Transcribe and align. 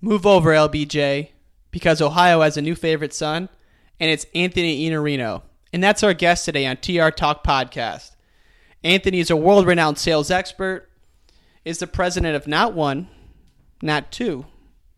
Move 0.00 0.26
over, 0.26 0.50
LBJ, 0.50 1.30
because 1.72 2.00
Ohio 2.00 2.42
has 2.42 2.56
a 2.56 2.62
new 2.62 2.76
favorite 2.76 3.12
son, 3.12 3.48
and 3.98 4.08
it's 4.10 4.26
Anthony 4.32 4.88
Iannarino. 4.88 5.42
And 5.72 5.82
that's 5.82 6.04
our 6.04 6.14
guest 6.14 6.44
today 6.44 6.66
on 6.66 6.76
TR 6.76 7.08
Talk 7.08 7.42
Podcast. 7.42 8.12
Anthony 8.84 9.18
is 9.18 9.28
a 9.28 9.36
world 9.36 9.66
renowned 9.66 9.98
sales 9.98 10.30
expert, 10.30 10.88
is 11.64 11.78
the 11.78 11.88
president 11.88 12.36
of 12.36 12.46
not 12.46 12.74
one, 12.74 13.08
not 13.82 14.12
two, 14.12 14.46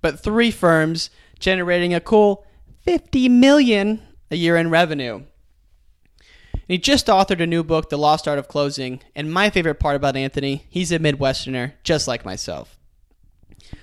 but 0.02 0.21
three 0.21 0.50
firms 0.50 1.09
generating 1.39 1.95
a 1.95 2.01
cool 2.01 2.45
50 2.82 3.30
million 3.30 4.03
a 4.30 4.37
year 4.37 4.57
in 4.57 4.69
revenue. 4.69 5.14
And 5.14 6.62
he 6.69 6.77
just 6.77 7.07
authored 7.07 7.43
a 7.43 7.46
new 7.46 7.64
book, 7.64 7.89
The 7.89 7.96
Lost 7.96 8.29
Art 8.29 8.39
of 8.39 8.48
Closing, 8.48 9.01
and 9.17 9.32
my 9.32 9.48
favorite 9.48 9.80
part 9.80 9.96
about 9.96 10.14
Anthony, 10.14 10.67
he's 10.69 10.93
a 10.93 10.98
Midwesterner 10.98 11.73
just 11.82 12.07
like 12.07 12.27
myself. 12.27 12.79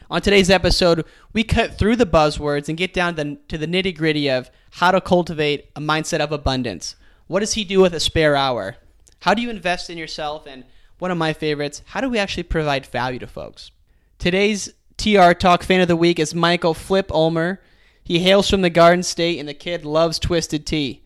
On 0.09 0.21
today's 0.21 0.49
episode, 0.49 1.03
we 1.33 1.43
cut 1.43 1.77
through 1.77 1.97
the 1.97 2.05
buzzwords 2.05 2.69
and 2.69 2.77
get 2.77 2.93
down 2.93 3.15
to 3.49 3.57
the 3.57 3.67
nitty 3.67 3.97
gritty 3.97 4.29
of 4.29 4.49
how 4.71 4.91
to 4.91 5.01
cultivate 5.01 5.69
a 5.75 5.81
mindset 5.81 6.21
of 6.21 6.31
abundance. 6.31 6.95
What 7.27 7.41
does 7.41 7.53
he 7.53 7.65
do 7.65 7.81
with 7.81 7.93
a 7.93 7.99
spare 7.99 8.37
hour? 8.37 8.77
How 9.19 9.33
do 9.33 9.41
you 9.41 9.49
invest 9.49 9.89
in 9.89 9.97
yourself? 9.97 10.47
And 10.47 10.63
one 10.97 11.11
of 11.11 11.17
my 11.17 11.33
favorites, 11.33 11.81
how 11.87 11.99
do 11.99 12.09
we 12.09 12.19
actually 12.19 12.43
provide 12.43 12.85
value 12.85 13.19
to 13.19 13.27
folks? 13.27 13.71
Today's 14.17 14.73
TR 14.95 15.33
Talk 15.33 15.63
fan 15.63 15.81
of 15.81 15.89
the 15.89 15.95
week 15.97 16.19
is 16.19 16.33
Michael 16.33 16.73
Flip 16.73 17.11
Ulmer. 17.11 17.61
He 18.01 18.19
hails 18.19 18.49
from 18.49 18.61
the 18.61 18.69
Garden 18.69 19.03
State 19.03 19.39
and 19.39 19.49
the 19.49 19.53
kid 19.53 19.83
loves 19.83 20.19
twisted 20.19 20.65
tea. 20.65 21.03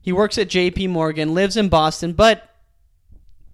He 0.00 0.12
works 0.12 0.38
at 0.38 0.48
JP 0.48 0.88
Morgan, 0.88 1.34
lives 1.34 1.58
in 1.58 1.68
Boston, 1.68 2.14
but 2.14 2.56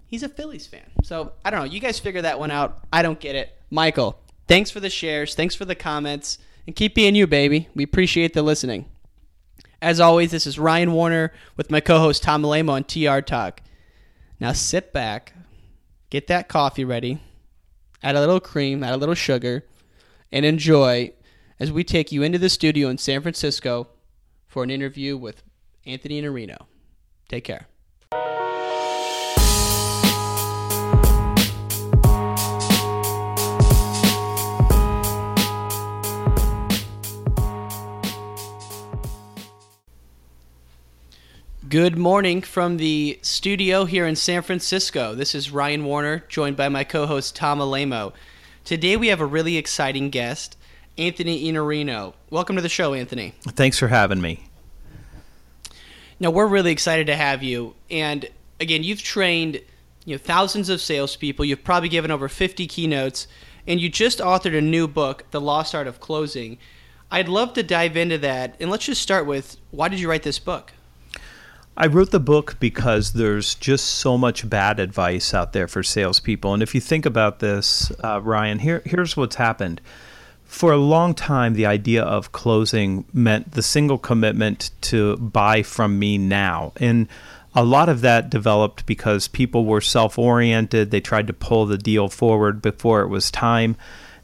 he's 0.06 0.22
a 0.22 0.28
Phillies 0.28 0.68
fan. 0.68 0.88
So 1.02 1.32
I 1.44 1.50
don't 1.50 1.58
know. 1.58 1.66
You 1.66 1.80
guys 1.80 1.98
figure 1.98 2.22
that 2.22 2.38
one 2.38 2.52
out. 2.52 2.84
I 2.92 3.02
don't 3.02 3.18
get 3.18 3.34
it. 3.34 3.56
Michael, 3.70 4.16
thanks 4.50 4.70
for 4.70 4.80
the 4.80 4.90
shares. 4.90 5.34
Thanks 5.34 5.54
for 5.54 5.64
the 5.64 5.76
comments. 5.76 6.38
And 6.66 6.74
keep 6.74 6.94
being 6.94 7.14
you, 7.14 7.26
baby. 7.26 7.68
We 7.74 7.84
appreciate 7.84 8.34
the 8.34 8.42
listening. 8.42 8.86
As 9.80 10.00
always, 10.00 10.32
this 10.32 10.46
is 10.46 10.58
Ryan 10.58 10.92
Warner 10.92 11.32
with 11.56 11.70
my 11.70 11.80
co 11.80 11.98
host 12.00 12.22
Tom 12.22 12.42
Alemo 12.42 12.72
on 12.72 12.84
TR 12.84 13.20
Talk. 13.20 13.62
Now 14.40 14.52
sit 14.52 14.92
back, 14.92 15.32
get 16.10 16.26
that 16.26 16.48
coffee 16.48 16.84
ready, 16.84 17.20
add 18.02 18.16
a 18.16 18.20
little 18.20 18.40
cream, 18.40 18.82
add 18.82 18.92
a 18.92 18.98
little 18.98 19.14
sugar, 19.14 19.64
and 20.32 20.44
enjoy 20.44 21.12
as 21.58 21.70
we 21.70 21.84
take 21.84 22.10
you 22.10 22.22
into 22.22 22.38
the 22.38 22.48
studio 22.48 22.88
in 22.88 22.98
San 22.98 23.22
Francisco 23.22 23.88
for 24.46 24.62
an 24.62 24.70
interview 24.70 25.16
with 25.16 25.42
Anthony 25.86 26.20
Iannarino. 26.20 26.66
Take 27.28 27.44
care. 27.44 27.69
Good 41.70 41.96
morning 41.96 42.42
from 42.42 42.78
the 42.78 43.20
studio 43.22 43.84
here 43.84 44.04
in 44.04 44.16
San 44.16 44.42
Francisco. 44.42 45.14
This 45.14 45.36
is 45.36 45.52
Ryan 45.52 45.84
Warner, 45.84 46.24
joined 46.28 46.56
by 46.56 46.68
my 46.68 46.82
co 46.82 47.06
host 47.06 47.36
Tom 47.36 47.60
Alemo. 47.60 48.12
Today 48.64 48.96
we 48.96 49.06
have 49.06 49.20
a 49.20 49.24
really 49.24 49.56
exciting 49.56 50.10
guest, 50.10 50.56
Anthony 50.98 51.44
Iannarino. 51.44 52.14
Welcome 52.28 52.56
to 52.56 52.62
the 52.62 52.68
show, 52.68 52.92
Anthony. 52.92 53.34
Thanks 53.42 53.78
for 53.78 53.86
having 53.86 54.20
me. 54.20 54.48
Now, 56.18 56.30
we're 56.32 56.48
really 56.48 56.72
excited 56.72 57.06
to 57.06 57.14
have 57.14 57.44
you. 57.44 57.76
And 57.88 58.28
again, 58.58 58.82
you've 58.82 59.04
trained 59.04 59.60
you 60.04 60.16
know, 60.16 60.18
thousands 60.18 60.70
of 60.70 60.80
salespeople, 60.80 61.44
you've 61.44 61.62
probably 61.62 61.88
given 61.88 62.10
over 62.10 62.28
50 62.28 62.66
keynotes, 62.66 63.28
and 63.68 63.80
you 63.80 63.88
just 63.88 64.18
authored 64.18 64.58
a 64.58 64.60
new 64.60 64.88
book, 64.88 65.24
The 65.30 65.40
Lost 65.40 65.76
Art 65.76 65.86
of 65.86 66.00
Closing. 66.00 66.58
I'd 67.12 67.28
love 67.28 67.52
to 67.52 67.62
dive 67.62 67.96
into 67.96 68.18
that. 68.18 68.56
And 68.58 68.72
let's 68.72 68.86
just 68.86 69.02
start 69.02 69.24
with 69.24 69.56
why 69.70 69.86
did 69.86 70.00
you 70.00 70.10
write 70.10 70.24
this 70.24 70.40
book? 70.40 70.72
I 71.76 71.86
wrote 71.86 72.10
the 72.10 72.20
book 72.20 72.56
because 72.60 73.12
there's 73.12 73.54
just 73.54 73.86
so 73.86 74.18
much 74.18 74.48
bad 74.48 74.80
advice 74.80 75.32
out 75.32 75.52
there 75.52 75.68
for 75.68 75.82
salespeople. 75.82 76.52
And 76.52 76.62
if 76.62 76.74
you 76.74 76.80
think 76.80 77.06
about 77.06 77.38
this, 77.38 77.90
uh, 78.04 78.20
Ryan, 78.20 78.58
here, 78.58 78.82
here's 78.84 79.16
what's 79.16 79.36
happened. 79.36 79.80
For 80.44 80.72
a 80.72 80.76
long 80.76 81.14
time, 81.14 81.54
the 81.54 81.66
idea 81.66 82.02
of 82.02 82.32
closing 82.32 83.04
meant 83.12 83.52
the 83.52 83.62
single 83.62 83.98
commitment 83.98 84.72
to 84.82 85.16
buy 85.18 85.62
from 85.62 85.98
me 85.98 86.18
now. 86.18 86.72
And 86.76 87.08
a 87.54 87.64
lot 87.64 87.88
of 87.88 88.00
that 88.00 88.30
developed 88.30 88.84
because 88.84 89.28
people 89.28 89.64
were 89.64 89.80
self 89.80 90.18
oriented. 90.18 90.90
They 90.90 91.00
tried 91.00 91.28
to 91.28 91.32
pull 91.32 91.66
the 91.66 91.78
deal 91.78 92.08
forward 92.08 92.60
before 92.60 93.00
it 93.02 93.08
was 93.08 93.30
time 93.30 93.76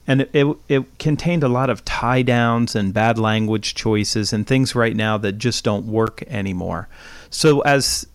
and 0.06 0.22
it, 0.22 0.30
it, 0.32 0.56
it, 0.68 0.98
contained 0.98 1.42
a 1.42 1.48
lot 1.48 1.70
of 1.70 1.84
tie 1.84 2.22
downs 2.22 2.76
and 2.76 2.94
bad 2.94 3.18
language 3.18 3.74
choices 3.74 4.32
and 4.32 4.46
things 4.46 4.74
right 4.74 4.94
now 4.94 5.18
that 5.18 5.32
just 5.32 5.64
don't 5.64 5.86
work 5.86 6.22
anymore. 6.28 6.88
So 7.30 7.60
as 7.60 8.06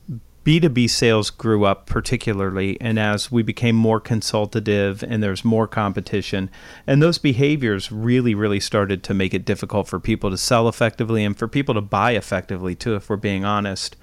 B2B 0.43 0.89
sales 0.89 1.29
grew 1.29 1.65
up 1.65 1.85
particularly 1.85 2.79
and 2.81 2.97
as 2.97 3.31
we 3.31 3.43
became 3.43 3.75
more 3.75 3.99
consultative 3.99 5.03
and 5.03 5.21
there's 5.21 5.45
more 5.45 5.67
competition 5.67 6.49
and 6.87 6.99
those 6.99 7.19
behaviors 7.19 7.91
really 7.91 8.33
really 8.33 8.59
started 8.59 9.03
to 9.03 9.13
make 9.13 9.35
it 9.35 9.45
difficult 9.45 9.87
for 9.87 9.99
people 9.99 10.31
to 10.31 10.37
sell 10.37 10.67
effectively 10.67 11.23
and 11.23 11.37
for 11.37 11.47
people 11.47 11.75
to 11.75 11.81
buy 11.81 12.13
effectively 12.13 12.73
too 12.73 12.95
if 12.95 13.07
we're 13.07 13.17
being 13.17 13.45
honest. 13.45 13.95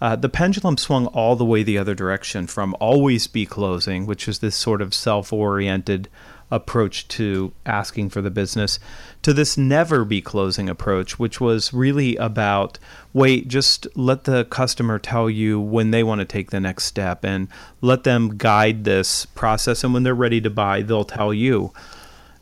Uh, 0.00 0.16
the 0.16 0.28
pendulum 0.28 0.76
swung 0.76 1.06
all 1.06 1.36
the 1.36 1.44
way 1.44 1.62
the 1.62 1.78
other 1.78 1.94
direction 1.94 2.46
from 2.46 2.76
always 2.80 3.26
be 3.26 3.46
closing, 3.46 4.06
which 4.06 4.28
is 4.28 4.40
this 4.40 4.56
sort 4.56 4.82
of 4.82 4.92
self 4.92 5.32
oriented 5.32 6.08
approach 6.54 7.08
to 7.08 7.52
asking 7.66 8.08
for 8.08 8.22
the 8.22 8.30
business 8.30 8.78
to 9.22 9.32
this 9.32 9.58
never 9.58 10.04
be 10.04 10.20
closing 10.20 10.68
approach, 10.68 11.18
which 11.18 11.40
was 11.40 11.72
really 11.72 12.14
about 12.16 12.78
wait, 13.12 13.48
just 13.48 13.86
let 13.96 14.24
the 14.24 14.44
customer 14.46 14.98
tell 14.98 15.28
you 15.28 15.60
when 15.60 15.90
they 15.90 16.02
want 16.02 16.20
to 16.20 16.24
take 16.24 16.50
the 16.50 16.60
next 16.60 16.84
step 16.84 17.24
and 17.24 17.48
let 17.80 18.04
them 18.04 18.36
guide 18.36 18.84
this 18.84 19.26
process. 19.26 19.82
And 19.82 19.92
when 19.92 20.02
they're 20.02 20.14
ready 20.14 20.40
to 20.40 20.50
buy, 20.50 20.82
they'll 20.82 21.04
tell 21.04 21.34
you. 21.34 21.72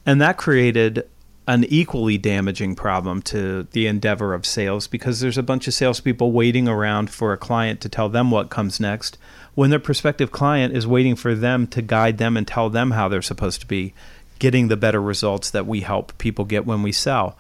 And 0.05 0.21
that 0.21 0.37
created 0.37 1.09
an 1.49 1.65
equally 1.65 2.19
damaging 2.19 2.75
problem 2.75 3.21
to 3.21 3.65
the 3.73 3.87
endeavor 3.87 4.33
of 4.33 4.47
sales 4.47 4.87
because 4.87 5.21
there's 5.21 5.39
a 5.39 5.43
bunch 5.43 5.67
of 5.67 5.75
salespeople 5.75 6.33
waiting 6.33 6.69
around 6.69 7.11
for 7.11 7.33
a 7.33 7.37
client 7.39 7.81
to 7.81 7.89
tell 7.89 8.09
them 8.09 8.31
what 8.31 8.51
comes 8.51 8.79
next 8.79 9.19
when 9.55 9.71
their 9.71 9.79
prospective 9.79 10.31
client 10.31 10.77
is 10.77 10.87
waiting 10.87 11.17
for 11.17 11.35
them 11.35 11.67
to 11.69 11.83
guide 11.83 12.19
them 12.19 12.37
and 12.37 12.47
tell 12.47 12.71
them 12.71 12.93
how 12.93 13.09
they're 13.09 13.23
supposed 13.23 13.61
to 13.61 13.67
be 13.67 13.93
getting 14.39 14.69
the 14.69 14.77
better 14.77 15.01
results 15.01 15.51
that 15.51 15.67
we 15.67 15.81
help 15.81 16.17
people 16.19 16.45
get 16.45 16.67
when 16.67 16.83
we 16.83 16.93
sell. 16.93 17.37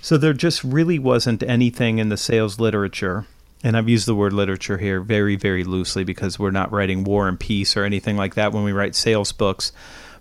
So 0.00 0.18
there 0.18 0.32
just 0.32 0.62
really 0.64 0.98
wasn't 0.98 1.42
anything 1.42 1.98
in 1.98 2.08
the 2.08 2.16
sales 2.16 2.58
literature 2.58 3.26
and 3.62 3.76
I've 3.76 3.88
used 3.88 4.06
the 4.06 4.14
word 4.14 4.32
literature 4.32 4.78
here 4.78 5.00
very, 5.00 5.36
very 5.36 5.64
loosely 5.64 6.04
because 6.04 6.38
we're 6.38 6.50
not 6.50 6.72
writing 6.72 7.04
war 7.04 7.28
and 7.28 7.38
peace 7.38 7.76
or 7.76 7.84
anything 7.84 8.16
like 8.16 8.34
that 8.34 8.52
when 8.52 8.64
we 8.64 8.72
write 8.72 8.94
sales 8.94 9.32
books. 9.32 9.72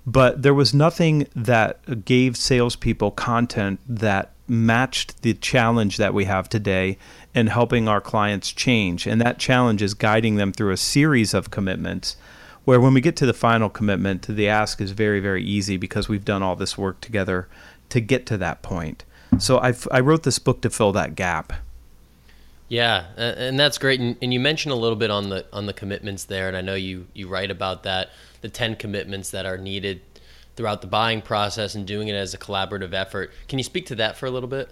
But 0.05 0.41
there 0.41 0.53
was 0.53 0.73
nothing 0.73 1.27
that 1.35 2.05
gave 2.05 2.37
salespeople 2.37 3.11
content 3.11 3.79
that 3.87 4.31
matched 4.51 5.21
the 5.21 5.33
challenge 5.33 5.97
that 5.97 6.13
we 6.13 6.25
have 6.25 6.49
today 6.49 6.97
in 7.33 7.47
helping 7.47 7.87
our 7.87 8.01
clients 8.01 8.51
change. 8.51 9.07
And 9.07 9.21
that 9.21 9.39
challenge 9.39 9.81
is 9.81 9.93
guiding 9.93 10.35
them 10.35 10.51
through 10.51 10.71
a 10.71 10.77
series 10.77 11.33
of 11.33 11.49
commitments 11.49 12.17
where 12.65 12.79
when 12.79 12.93
we 12.93 13.01
get 13.01 13.15
to 13.15 13.25
the 13.25 13.33
final 13.33 13.69
commitment, 13.69 14.27
the 14.27 14.47
ask 14.47 14.81
is 14.81 14.91
very, 14.91 15.19
very 15.19 15.43
easy 15.43 15.77
because 15.77 16.09
we've 16.09 16.25
done 16.25 16.43
all 16.43 16.55
this 16.55 16.77
work 16.77 16.99
together 17.01 17.47
to 17.89 17.99
get 17.99 18.25
to 18.27 18.37
that 18.37 18.61
point. 18.61 19.03
So 19.39 19.59
I've, 19.59 19.87
I 19.89 20.01
wrote 20.01 20.23
this 20.23 20.37
book 20.37 20.61
to 20.61 20.69
fill 20.69 20.91
that 20.91 21.15
gap. 21.15 21.53
Yeah, 22.67 23.05
and 23.17 23.59
that's 23.59 23.77
great. 23.77 23.99
And 23.99 24.33
you 24.33 24.39
mentioned 24.39 24.71
a 24.71 24.77
little 24.77 24.95
bit 24.95 25.11
on 25.11 25.27
the 25.27 25.45
on 25.51 25.65
the 25.65 25.73
commitments 25.73 26.23
there, 26.23 26.47
and 26.47 26.55
I 26.55 26.61
know 26.61 26.75
you 26.75 27.05
you 27.13 27.27
write 27.27 27.51
about 27.51 27.83
that, 27.83 28.11
the 28.39 28.47
ten 28.47 28.77
commitments 28.77 29.31
that 29.31 29.45
are 29.45 29.57
needed 29.57 29.99
throughout 30.55 30.81
the 30.81 30.87
buying 30.87 31.21
process 31.21 31.75
and 31.75 31.85
doing 31.87 32.07
it 32.07 32.13
as 32.13 32.33
a 32.33 32.37
collaborative 32.37 32.93
effort. 32.93 33.31
Can 33.47 33.59
you 33.59 33.63
speak 33.63 33.85
to 33.87 33.95
that 33.95 34.17
for 34.17 34.25
a 34.25 34.31
little 34.31 34.49
bit? 34.49 34.69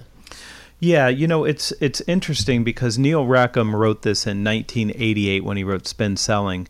Yeah, 0.80 1.09
you 1.09 1.27
know 1.27 1.44
it's 1.44 1.71
it's 1.81 2.01
interesting 2.01 2.63
because 2.63 2.98
Neil 2.98 3.25
Rackham 3.25 3.75
wrote 3.75 4.04
this 4.04 4.25
in 4.25 4.44
1988 4.44 5.44
when 5.44 5.57
he 5.57 5.63
wrote 5.63 5.86
Spin 5.88 6.15
Selling, 6.15 6.69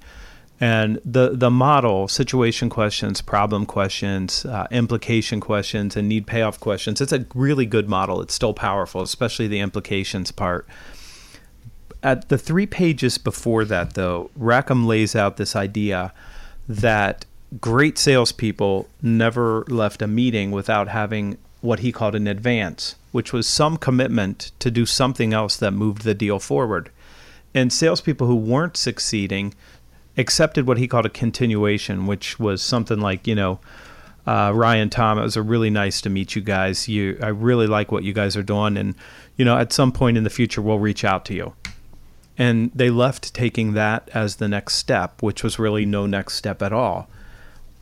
and 0.60 1.00
the 1.06 1.30
the 1.36 1.52
model 1.52 2.08
situation 2.08 2.70
questions, 2.70 3.22
problem 3.22 3.68
questions, 3.68 4.46
uh, 4.46 4.66
implication 4.72 5.40
questions, 5.40 5.96
and 5.96 6.10
need 6.10 6.26
payoff 6.26 6.60
questions. 6.60 7.02
It's 7.02 7.14
a 7.14 7.26
really 7.36 7.68
good 7.68 7.88
model. 7.88 8.20
It's 8.22 8.34
still 8.34 8.54
powerful, 8.54 9.04
especially 9.04 9.48
the 9.48 9.60
implications 9.60 10.32
part. 10.32 10.68
At 12.02 12.30
the 12.30 12.38
three 12.38 12.66
pages 12.66 13.20
before 13.20 13.64
that, 13.66 13.94
though, 13.94 14.32
Rackham 14.36 14.88
lays 14.88 15.16
out 15.16 15.38
this 15.38 15.56
idea 15.56 16.14
that 16.68 17.26
great 17.60 17.98
salespeople 17.98 18.88
never 19.02 19.64
left 19.68 20.02
a 20.02 20.08
meeting 20.08 20.52
without 20.52 20.88
having 20.88 21.38
what 21.62 21.80
he 21.80 21.92
called 21.92 22.16
an 22.16 22.28
advance, 22.28 22.96
which 23.12 23.34
was 23.34 23.48
some 23.48 23.78
commitment 23.78 24.52
to 24.60 24.72
do 24.72 24.86
something 24.86 25.34
else 25.34 25.58
that 25.58 25.72
moved 25.72 26.04
the 26.04 26.14
deal 26.14 26.40
forward. 26.40 26.90
And 27.54 27.74
salespeople 27.74 28.28
who 28.28 28.36
weren't 28.36 28.78
succeeding 28.78 29.54
accepted 30.18 30.68
what 30.68 30.78
he 30.78 30.88
called 30.88 31.06
a 31.06 31.10
continuation, 31.10 32.06
which 32.06 32.40
was 32.40 32.62
something 32.62 33.00
like, 33.00 33.26
you 33.26 33.36
know, 33.36 33.60
uh, 34.28 34.52
Ryan, 34.54 34.90
Tom, 34.90 35.18
it 35.18 35.24
was 35.24 35.38
a 35.38 35.42
really 35.42 35.70
nice 35.70 36.02
to 36.02 36.10
meet 36.10 36.36
you 36.36 36.42
guys. 36.42 36.88
You, 36.88 37.18
I 37.22 37.30
really 37.30 37.66
like 37.66 37.92
what 37.92 38.04
you 38.04 38.14
guys 38.14 38.38
are 38.38 38.44
doing, 38.44 38.78
and 38.78 38.94
you 39.38 39.46
know, 39.46 39.58
at 39.58 39.74
some 39.74 39.92
point 39.92 40.18
in 40.18 40.24
the 40.24 40.30
future, 40.30 40.62
we'll 40.62 40.78
reach 40.78 41.04
out 41.04 41.26
to 41.26 41.34
you. 41.34 41.54
And 42.38 42.70
they 42.76 42.90
left 42.90 43.34
taking 43.34 43.74
that 43.74 44.08
as 44.14 44.36
the 44.36 44.48
next 44.48 44.76
step, 44.76 45.24
which 45.24 45.44
was 45.44 45.58
really 45.58 45.86
no 45.86 46.06
next 46.06 46.36
step 46.36 46.62
at 46.62 46.72
all. 46.72 47.10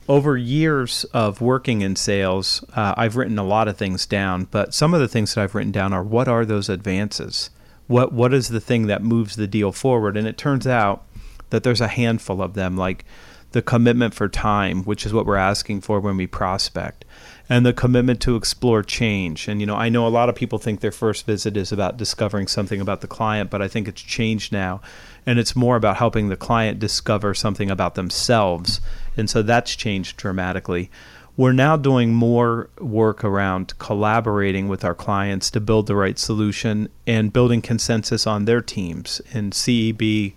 Over 0.08 0.38
years 0.38 1.04
of 1.14 1.42
working 1.42 1.82
in 1.82 1.98
sales, 1.98 2.64
uh, 2.74 2.94
I've 2.96 3.18
written 3.18 3.38
a 3.38 3.44
lot 3.44 3.68
of 3.68 3.76
things 3.76 4.06
down, 4.06 4.46
but 4.46 4.74
some 4.74 4.94
of 4.94 5.02
the 5.02 5.08
things 5.08 5.36
that 5.36 5.42
I've 5.42 5.54
written 5.54 5.74
down 5.74 5.92
are 5.92 6.04
what 6.04 6.30
are 6.30 6.46
those 6.46 6.70
advances? 6.70 7.50
What 7.88 8.14
what 8.14 8.34
is 8.34 8.48
the 8.48 8.62
thing 8.62 8.88
that 8.88 9.04
moves 9.04 9.36
the 9.36 9.48
deal 9.48 9.74
forward? 9.74 10.16
And 10.16 10.26
it 10.26 10.38
turns 10.38 10.66
out 10.66 11.06
that 11.50 11.64
there's 11.64 11.82
a 11.82 11.90
handful 11.90 12.42
of 12.42 12.54
them, 12.54 12.78
like 12.78 13.04
the 13.52 13.62
commitment 13.62 14.14
for 14.14 14.28
time, 14.28 14.84
which 14.84 15.06
is 15.06 15.14
what 15.14 15.26
we're 15.26 15.36
asking 15.36 15.82
for 15.82 16.00
when 16.00 16.18
we 16.18 16.28
prospect, 16.28 17.06
and 17.50 17.66
the 17.66 17.74
commitment 17.74 18.22
to 18.22 18.36
explore 18.36 18.84
change. 18.84 19.48
And 19.48 19.60
you 19.60 19.66
know, 19.66 19.76
I 19.76 19.90
know 19.90 20.08
a 20.08 20.10
lot 20.10 20.30
of 20.30 20.36
people 20.36 20.60
think 20.60 20.80
their 20.80 20.92
first 20.92 21.26
visit 21.26 21.58
is 21.58 21.72
about 21.72 21.98
discovering 21.98 22.48
something 22.48 22.80
about 22.80 23.02
the 23.02 23.08
client, 23.08 23.50
but 23.50 23.62
I 23.62 23.68
think 23.68 23.88
it's 23.88 24.02
changed 24.02 24.52
now, 24.54 24.82
and 25.26 25.40
it's 25.40 25.56
more 25.56 25.76
about 25.76 25.98
helping 25.98 26.30
the 26.30 26.38
client 26.38 26.80
discover 26.80 27.34
something 27.34 27.72
about 27.72 27.96
themselves. 27.96 28.82
And 29.18 29.30
so 29.30 29.42
that's 29.42 29.76
changed 29.76 30.18
dramatically. 30.18 30.90
We're 31.36 31.54
now 31.54 31.78
doing 31.78 32.14
more 32.14 32.70
work 32.80 33.24
around 33.24 33.78
collaborating 33.78 34.68
with 34.68 34.84
our 34.84 34.96
clients 34.96 35.52
to 35.52 35.60
build 35.60 35.88
the 35.88 35.96
right 35.96 36.18
solution 36.18 36.90
and 37.06 37.34
building 37.34 37.62
consensus 37.62 38.26
on 38.26 38.46
their 38.46 38.62
teams. 38.62 39.22
And 39.34 39.54
CEB, 39.54 40.34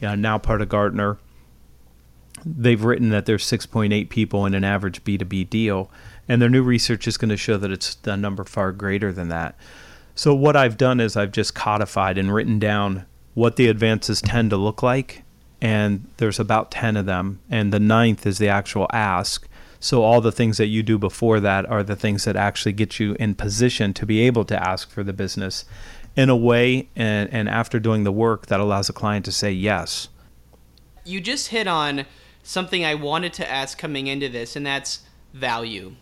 you 0.00 0.08
uh, 0.08 0.10
know, 0.10 0.14
now 0.14 0.38
part 0.38 0.60
of 0.60 0.68
Gartner, 0.68 1.16
they've 2.44 2.82
written 2.82 3.10
that 3.10 3.24
there's 3.26 3.46
6.8 3.46 4.08
people 4.10 4.44
in 4.44 4.54
an 4.54 4.64
average 4.64 5.04
B2B 5.04 5.48
deal, 5.48 5.90
and 6.28 6.42
their 6.42 6.50
new 6.50 6.62
research 6.62 7.06
is 7.08 7.16
going 7.16 7.28
to 7.30 7.36
show 7.36 7.56
that 7.56 7.70
it's 7.70 7.96
a 8.04 8.16
number 8.16 8.44
far 8.44 8.72
greater 8.72 9.12
than 9.12 9.28
that. 9.28 9.56
So 10.14 10.34
what 10.34 10.56
I've 10.56 10.76
done 10.76 11.00
is 11.00 11.16
I've 11.16 11.32
just 11.32 11.54
codified 11.54 12.18
and 12.18 12.32
written 12.32 12.58
down 12.58 13.06
what 13.34 13.56
the 13.56 13.68
advances 13.68 14.20
tend 14.20 14.50
to 14.50 14.56
look 14.56 14.82
like, 14.82 15.22
and 15.62 16.08
there's 16.16 16.40
about 16.40 16.72
10 16.72 16.96
of 16.96 17.06
them, 17.06 17.38
and 17.48 17.72
the 17.72 17.78
ninth 17.78 18.26
is 18.26 18.38
the 18.38 18.48
actual 18.48 18.88
ask. 18.92 19.46
So 19.78 20.02
all 20.02 20.20
the 20.20 20.32
things 20.32 20.58
that 20.58 20.66
you 20.66 20.82
do 20.82 20.98
before 20.98 21.38
that 21.38 21.64
are 21.66 21.84
the 21.84 21.94
things 21.94 22.24
that 22.24 22.34
actually 22.34 22.72
get 22.72 22.98
you 22.98 23.14
in 23.20 23.36
position 23.36 23.94
to 23.94 24.04
be 24.04 24.22
able 24.22 24.44
to 24.46 24.68
ask 24.68 24.90
for 24.90 25.04
the 25.04 25.12
business 25.12 25.64
in 26.16 26.28
a 26.28 26.36
way 26.36 26.88
and, 26.96 27.32
and 27.32 27.48
after 27.48 27.78
doing 27.78 28.02
the 28.02 28.10
work 28.10 28.46
that 28.46 28.58
allows 28.58 28.88
a 28.88 28.92
client 28.92 29.24
to 29.26 29.32
say 29.32 29.52
yes. 29.52 30.08
You 31.04 31.20
just 31.20 31.48
hit 31.48 31.68
on 31.68 32.06
something 32.42 32.84
I 32.84 32.96
wanted 32.96 33.32
to 33.34 33.48
ask 33.48 33.78
coming 33.78 34.08
into 34.08 34.28
this, 34.28 34.56
and 34.56 34.66
that's 34.66 35.02
value. 35.32 35.94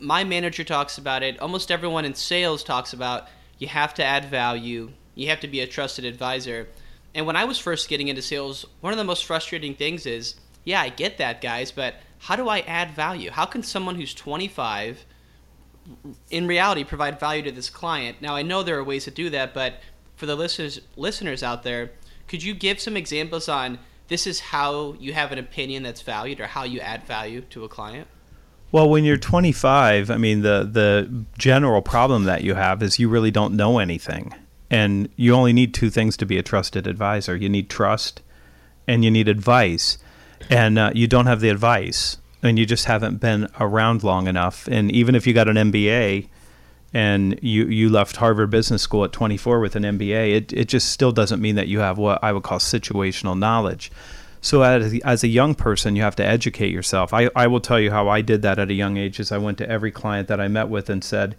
My 0.00 0.24
manager 0.24 0.64
talks 0.64 0.98
about 0.98 1.22
it. 1.22 1.38
Almost 1.38 1.70
everyone 1.70 2.04
in 2.04 2.14
sales 2.14 2.64
talks 2.64 2.92
about 2.92 3.28
you 3.56 3.68
have 3.68 3.94
to 3.94 4.04
add 4.04 4.24
value. 4.24 4.90
You 5.14 5.28
have 5.28 5.38
to 5.40 5.48
be 5.48 5.60
a 5.60 5.66
trusted 5.68 6.04
advisor. 6.04 6.66
And 7.14 7.26
when 7.26 7.36
I 7.36 7.44
was 7.44 7.58
first 7.58 7.88
getting 7.88 8.08
into 8.08 8.22
sales, 8.22 8.66
one 8.80 8.92
of 8.92 8.98
the 8.98 9.04
most 9.04 9.24
frustrating 9.24 9.74
things 9.74 10.06
is, 10.06 10.34
yeah, 10.64 10.80
I 10.80 10.88
get 10.88 11.18
that, 11.18 11.40
guys, 11.40 11.70
but 11.70 11.94
how 12.18 12.36
do 12.36 12.48
I 12.48 12.60
add 12.60 12.92
value? 12.92 13.30
How 13.30 13.44
can 13.44 13.62
someone 13.62 13.94
who's 13.94 14.14
25 14.14 15.04
in 16.30 16.46
reality 16.46 16.84
provide 16.84 17.20
value 17.20 17.42
to 17.42 17.52
this 17.52 17.70
client? 17.70 18.20
Now, 18.20 18.34
I 18.34 18.42
know 18.42 18.62
there 18.62 18.78
are 18.78 18.84
ways 18.84 19.04
to 19.04 19.10
do 19.10 19.30
that, 19.30 19.54
but 19.54 19.80
for 20.16 20.26
the 20.26 20.34
listeners 20.34 20.80
listeners 20.96 21.42
out 21.42 21.62
there, 21.62 21.92
could 22.26 22.42
you 22.42 22.54
give 22.54 22.80
some 22.80 22.96
examples 22.96 23.48
on 23.48 23.78
this 24.08 24.26
is 24.26 24.40
how 24.40 24.94
you 24.94 25.12
have 25.12 25.32
an 25.32 25.38
opinion 25.38 25.82
that's 25.82 26.02
valued 26.02 26.40
or 26.40 26.46
how 26.46 26.64
you 26.64 26.80
add 26.80 27.04
value 27.04 27.42
to 27.50 27.64
a 27.64 27.68
client? 27.68 28.08
Well, 28.72 28.88
when 28.88 29.04
you're 29.04 29.16
25, 29.16 30.10
I 30.10 30.16
mean 30.16 30.42
the 30.42 30.68
the 30.70 31.24
general 31.38 31.82
problem 31.82 32.24
that 32.24 32.42
you 32.42 32.54
have 32.54 32.82
is 32.82 32.98
you 32.98 33.08
really 33.08 33.30
don't 33.30 33.54
know 33.54 33.78
anything. 33.78 34.34
And 34.70 35.08
you 35.16 35.34
only 35.34 35.52
need 35.52 35.74
two 35.74 35.90
things 35.90 36.16
to 36.16 36.26
be 36.26 36.38
a 36.38 36.42
trusted 36.42 36.86
advisor. 36.86 37.36
You 37.36 37.48
need 37.48 37.68
trust 37.70 38.22
and 38.88 39.04
you 39.04 39.10
need 39.10 39.28
advice. 39.28 39.98
And 40.50 40.78
uh, 40.78 40.90
you 40.94 41.06
don't 41.06 41.26
have 41.26 41.40
the 41.40 41.48
advice 41.48 42.18
and 42.42 42.58
you 42.58 42.66
just 42.66 42.84
haven't 42.84 43.18
been 43.18 43.48
around 43.58 44.02
long 44.02 44.26
enough. 44.26 44.68
And 44.68 44.90
even 44.92 45.14
if 45.14 45.26
you 45.26 45.32
got 45.32 45.48
an 45.48 45.56
MBA, 45.56 46.28
and 46.94 47.36
you, 47.42 47.66
you 47.66 47.90
left 47.90 48.16
Harvard 48.16 48.50
Business 48.50 48.80
School 48.80 49.04
at 49.04 49.10
24 49.10 49.58
with 49.58 49.74
an 49.74 49.82
MBA, 49.82 50.36
it, 50.36 50.52
it 50.52 50.68
just 50.68 50.92
still 50.92 51.10
doesn't 51.10 51.42
mean 51.42 51.56
that 51.56 51.66
you 51.66 51.80
have 51.80 51.98
what 51.98 52.22
I 52.22 52.32
would 52.32 52.44
call 52.44 52.60
situational 52.60 53.36
knowledge. 53.36 53.90
So 54.40 54.62
as, 54.62 55.00
as 55.00 55.24
a 55.24 55.28
young 55.28 55.56
person, 55.56 55.96
you 55.96 56.02
have 56.02 56.14
to 56.16 56.24
educate 56.24 56.70
yourself. 56.70 57.12
I, 57.12 57.30
I 57.34 57.48
will 57.48 57.60
tell 57.60 57.80
you 57.80 57.90
how 57.90 58.08
I 58.08 58.20
did 58.20 58.42
that 58.42 58.60
at 58.60 58.70
a 58.70 58.74
young 58.74 58.96
age 58.96 59.18
is 59.18 59.32
I 59.32 59.38
went 59.38 59.58
to 59.58 59.68
every 59.68 59.90
client 59.90 60.28
that 60.28 60.40
I 60.40 60.46
met 60.46 60.68
with 60.68 60.88
and 60.88 61.02
said, 61.02 61.34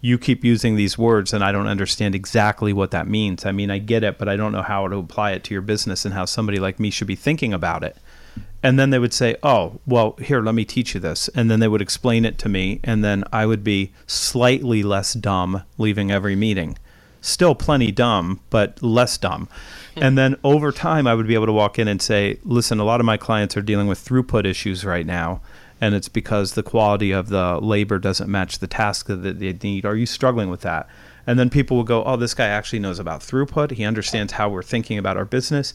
you 0.00 0.18
keep 0.18 0.44
using 0.44 0.76
these 0.76 0.96
words 0.96 1.32
and 1.32 1.44
I 1.44 1.52
don't 1.52 1.66
understand 1.66 2.14
exactly 2.14 2.72
what 2.72 2.90
that 2.92 3.06
means. 3.06 3.44
I 3.44 3.52
mean, 3.52 3.70
I 3.70 3.78
get 3.78 4.02
it, 4.02 4.18
but 4.18 4.28
I 4.28 4.36
don't 4.36 4.52
know 4.52 4.62
how 4.62 4.88
to 4.88 4.96
apply 4.96 5.32
it 5.32 5.44
to 5.44 5.54
your 5.54 5.62
business 5.62 6.04
and 6.04 6.14
how 6.14 6.24
somebody 6.24 6.58
like 6.58 6.80
me 6.80 6.90
should 6.90 7.06
be 7.06 7.16
thinking 7.16 7.52
about 7.52 7.84
it 7.84 7.96
and 8.62 8.78
then 8.78 8.90
they 8.90 8.98
would 8.98 9.12
say, 9.12 9.36
"Oh, 9.42 9.80
well, 9.86 10.16
here, 10.20 10.42
let 10.42 10.54
me 10.54 10.64
teach 10.64 10.94
you 10.94 11.00
this," 11.00 11.28
and 11.34 11.50
then 11.50 11.60
they 11.60 11.68
would 11.68 11.82
explain 11.82 12.24
it 12.24 12.38
to 12.38 12.48
me, 12.48 12.80
and 12.84 13.02
then 13.02 13.24
I 13.32 13.46
would 13.46 13.64
be 13.64 13.92
slightly 14.06 14.82
less 14.82 15.14
dumb 15.14 15.62
leaving 15.78 16.10
every 16.10 16.36
meeting, 16.36 16.76
still 17.20 17.54
plenty 17.54 17.90
dumb, 17.90 18.40
but 18.50 18.82
less 18.82 19.16
dumb. 19.16 19.48
Hmm. 19.94 20.02
and 20.02 20.18
then 20.18 20.36
over 20.44 20.72
time, 20.72 21.06
I 21.06 21.14
would 21.14 21.26
be 21.26 21.34
able 21.34 21.46
to 21.46 21.52
walk 21.52 21.78
in 21.78 21.88
and 21.88 22.00
say, 22.02 22.38
"Listen, 22.44 22.78
a 22.78 22.84
lot 22.84 23.00
of 23.00 23.06
my 23.06 23.16
clients 23.16 23.56
are 23.56 23.62
dealing 23.62 23.86
with 23.86 24.04
throughput 24.04 24.44
issues 24.44 24.84
right 24.84 25.06
now." 25.06 25.40
And 25.80 25.94
it's 25.94 26.08
because 26.08 26.52
the 26.52 26.62
quality 26.62 27.10
of 27.10 27.28
the 27.28 27.58
labor 27.60 27.98
doesn't 27.98 28.30
match 28.30 28.58
the 28.58 28.66
task 28.66 29.06
that 29.06 29.38
they 29.38 29.52
need. 29.62 29.86
Are 29.86 29.96
you 29.96 30.06
struggling 30.06 30.50
with 30.50 30.60
that? 30.60 30.88
And 31.26 31.38
then 31.38 31.48
people 31.48 31.76
will 31.76 31.84
go, 31.84 32.04
Oh, 32.04 32.16
this 32.16 32.34
guy 32.34 32.46
actually 32.46 32.80
knows 32.80 32.98
about 32.98 33.20
throughput. 33.20 33.72
He 33.72 33.84
understands 33.84 34.34
how 34.34 34.48
we're 34.48 34.62
thinking 34.62 34.98
about 34.98 35.16
our 35.16 35.24
business 35.24 35.74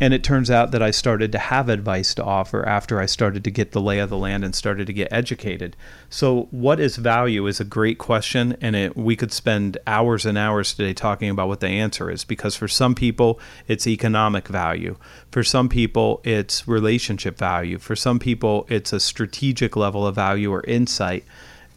and 0.00 0.14
it 0.14 0.24
turns 0.24 0.50
out 0.50 0.70
that 0.70 0.82
I 0.82 0.90
started 0.90 1.30
to 1.32 1.38
have 1.38 1.68
advice 1.68 2.14
to 2.14 2.24
offer 2.24 2.66
after 2.66 2.98
I 2.98 3.06
started 3.06 3.44
to 3.44 3.50
get 3.50 3.72
the 3.72 3.82
lay 3.82 3.98
of 3.98 4.08
the 4.08 4.16
land 4.16 4.44
and 4.44 4.54
started 4.54 4.86
to 4.86 4.94
get 4.94 5.12
educated. 5.12 5.76
So, 6.08 6.48
what 6.50 6.80
is 6.80 6.96
value 6.96 7.46
is 7.46 7.60
a 7.60 7.64
great 7.64 7.98
question, 7.98 8.56
and 8.62 8.74
it, 8.74 8.96
we 8.96 9.14
could 9.14 9.30
spend 9.30 9.76
hours 9.86 10.24
and 10.24 10.38
hours 10.38 10.72
today 10.72 10.94
talking 10.94 11.28
about 11.28 11.48
what 11.48 11.60
the 11.60 11.68
answer 11.68 12.10
is 12.10 12.24
because 12.24 12.56
for 12.56 12.66
some 12.66 12.94
people, 12.94 13.38
it's 13.68 13.86
economic 13.86 14.48
value. 14.48 14.96
For 15.30 15.44
some 15.44 15.68
people, 15.68 16.22
it's 16.24 16.66
relationship 16.66 17.36
value. 17.36 17.78
For 17.78 17.94
some 17.94 18.18
people, 18.18 18.66
it's 18.70 18.94
a 18.94 19.00
strategic 19.00 19.76
level 19.76 20.06
of 20.06 20.14
value 20.14 20.50
or 20.50 20.64
insight. 20.64 21.24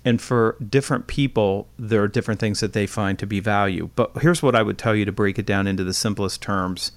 And 0.05 0.21
for 0.21 0.57
different 0.69 1.07
people, 1.07 1.67
there 1.77 2.03
are 2.03 2.09
different 2.09 2.39
things 2.39 2.59
that 2.59 2.73
they 2.73 2.87
find 2.87 3.17
to 3.19 3.25
be 3.25 3.39
value. 3.39 3.89
But 3.95 4.11
here's 4.21 4.43
what 4.43 4.55
I 4.55 4.63
would 4.63 4.77
tell 4.77 4.95
you 4.95 5.05
to 5.05 5.11
break 5.11 5.39
it 5.39 5.45
down 5.45 5.67
into 5.67 5.83
the 5.83 5.93
simplest 5.93 6.41
terms 6.41 6.91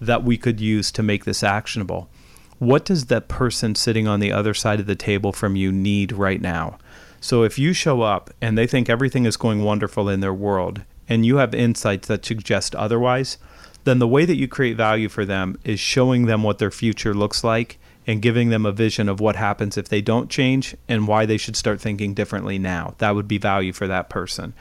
that 0.00 0.24
we 0.24 0.36
could 0.36 0.60
use 0.60 0.90
to 0.92 1.02
make 1.02 1.24
this 1.24 1.42
actionable. 1.42 2.08
What 2.58 2.84
does 2.84 3.06
that 3.06 3.28
person 3.28 3.74
sitting 3.74 4.08
on 4.08 4.20
the 4.20 4.32
other 4.32 4.54
side 4.54 4.80
of 4.80 4.86
the 4.86 4.96
table 4.96 5.32
from 5.32 5.56
you 5.56 5.70
need 5.70 6.12
right 6.12 6.40
now? 6.40 6.78
So 7.20 7.42
if 7.42 7.58
you 7.58 7.72
show 7.72 8.02
up 8.02 8.30
and 8.40 8.56
they 8.56 8.66
think 8.66 8.88
everything 8.88 9.24
is 9.26 9.36
going 9.36 9.62
wonderful 9.62 10.08
in 10.08 10.20
their 10.20 10.34
world 10.34 10.82
and 11.08 11.26
you 11.26 11.36
have 11.36 11.54
insights 11.54 12.08
that 12.08 12.24
suggest 12.24 12.74
otherwise, 12.74 13.38
then 13.84 13.98
the 13.98 14.08
way 14.08 14.24
that 14.24 14.36
you 14.36 14.48
create 14.48 14.76
value 14.76 15.08
for 15.08 15.24
them 15.24 15.58
is 15.64 15.78
showing 15.78 16.26
them 16.26 16.42
what 16.42 16.58
their 16.58 16.70
future 16.70 17.14
looks 17.14 17.44
like 17.44 17.78
and 18.06 18.22
giving 18.22 18.50
them 18.50 18.64
a 18.64 18.72
vision 18.72 19.08
of 19.08 19.20
what 19.20 19.36
happens 19.36 19.76
if 19.76 19.88
they 19.88 20.00
don't 20.00 20.30
change 20.30 20.76
and 20.88 21.08
why 21.08 21.26
they 21.26 21.36
should 21.36 21.56
start 21.56 21.80
thinking 21.80 22.14
differently 22.14 22.58
now. 22.58 22.94
That 22.98 23.14
would 23.14 23.28
be 23.28 23.38
value 23.38 23.72
for 23.72 23.86
that 23.86 24.08
person 24.08 24.54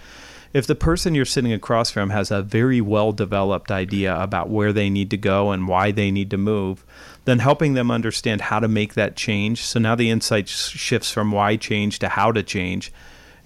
if 0.54 0.68
the 0.68 0.76
person 0.76 1.16
you're 1.16 1.26
sitting 1.26 1.54
across 1.54 1.92
from 1.92 2.10
has 2.10 2.32
a 2.32 2.42
very 2.42 2.82
well 2.82 3.12
developed 3.12 3.72
idea 3.72 4.16
about 4.20 4.50
where 4.50 4.72
they 4.72 4.90
need 4.90 5.10
to 5.12 5.18
go 5.18 5.52
and 5.52 5.68
why 5.68 5.92
they 5.92 6.12
need 6.12 6.30
to 6.32 6.38
move, 6.38 6.86
then 7.26 7.40
helping 7.40 7.74
them 7.74 7.92
understand 7.92 8.42
how 8.42 8.60
to 8.60 8.68
make 8.68 8.94
that 8.94 9.16
change. 9.16 9.64
So 9.64 9.80
now 9.80 9.96
the 9.96 10.10
insight 10.10 10.48
shifts 10.48 11.12
from 11.12 11.32
why 11.32 11.56
change 11.58 12.00
to 12.00 12.10
how 12.10 12.32
to 12.32 12.44
change, 12.44 12.94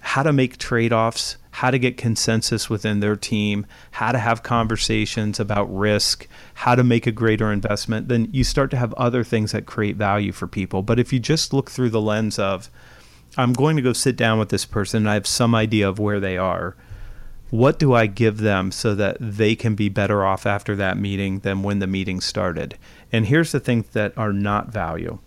how 0.00 0.22
to 0.22 0.32
make 0.32 0.58
trade 0.58 0.92
offs, 0.92 1.36
how 1.52 1.70
to 1.70 1.78
get 1.78 1.96
consensus 1.96 2.70
within 2.70 3.00
their 3.00 3.16
team, 3.16 3.66
how 3.92 4.12
to 4.12 4.18
have 4.18 4.42
conversations 4.42 5.40
about 5.40 5.74
risk, 5.74 6.28
how 6.54 6.74
to 6.74 6.84
make 6.84 7.06
a 7.06 7.12
greater 7.12 7.52
investment, 7.52 8.08
then 8.08 8.28
you 8.32 8.44
start 8.44 8.70
to 8.70 8.76
have 8.76 8.94
other 8.94 9.24
things 9.24 9.52
that 9.52 9.66
create 9.66 9.96
value 9.96 10.32
for 10.32 10.46
people. 10.46 10.82
But 10.82 10.98
if 10.98 11.12
you 11.12 11.18
just 11.18 11.52
look 11.52 11.70
through 11.70 11.90
the 11.90 12.00
lens 12.00 12.38
of, 12.38 12.70
I'm 13.36 13.52
going 13.52 13.76
to 13.76 13.82
go 13.82 13.92
sit 13.92 14.16
down 14.16 14.38
with 14.38 14.48
this 14.48 14.64
person 14.64 15.02
and 15.02 15.10
I 15.10 15.14
have 15.14 15.26
some 15.26 15.54
idea 15.54 15.88
of 15.88 15.98
where 15.98 16.20
they 16.20 16.36
are 16.36 16.76
what 17.50 17.78
do 17.78 17.94
I 17.94 18.06
give 18.06 18.38
them 18.38 18.72
so 18.72 18.94
that 18.94 19.16
they 19.20 19.54
can 19.54 19.74
be 19.74 19.88
better 19.88 20.24
off 20.24 20.46
after 20.46 20.76
that 20.76 20.96
meeting 20.96 21.40
than 21.40 21.62
when 21.62 21.78
the 21.78 21.86
meeting 21.86 22.20
started? 22.20 22.76
And 23.12 23.26
here's 23.26 23.52
the 23.52 23.60
things 23.60 23.86
that 23.92 24.16
are 24.16 24.32
not 24.32 24.68
value. 24.68 25.18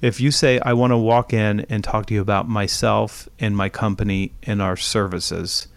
If 0.00 0.20
you 0.20 0.30
say, 0.30 0.60
I 0.60 0.72
want 0.74 0.92
to 0.92 0.96
walk 0.96 1.32
in 1.32 1.60
and 1.68 1.82
talk 1.82 2.06
to 2.06 2.14
you 2.14 2.20
about 2.20 2.48
myself 2.48 3.28
and 3.38 3.56
my 3.56 3.68
company 3.68 4.32
and 4.42 4.60
our 4.60 4.76
services, 4.76 5.68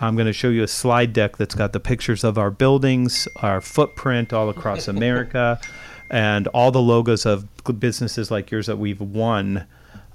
I'm 0.00 0.14
going 0.14 0.26
to 0.26 0.32
show 0.32 0.48
you 0.48 0.62
a 0.62 0.68
slide 0.68 1.12
deck 1.12 1.36
that's 1.36 1.54
got 1.54 1.72
the 1.72 1.80
pictures 1.80 2.22
of 2.24 2.38
our 2.38 2.50
buildings, 2.50 3.26
our 3.36 3.60
footprint 3.60 4.32
all 4.32 4.48
across 4.48 4.88
America, 4.88 5.60
and 6.08 6.46
all 6.48 6.70
the 6.70 6.80
logos 6.80 7.26
of 7.26 7.46
businesses 7.78 8.30
like 8.30 8.50
yours 8.50 8.66
that 8.66 8.78
we've 8.78 9.00
won 9.00 9.66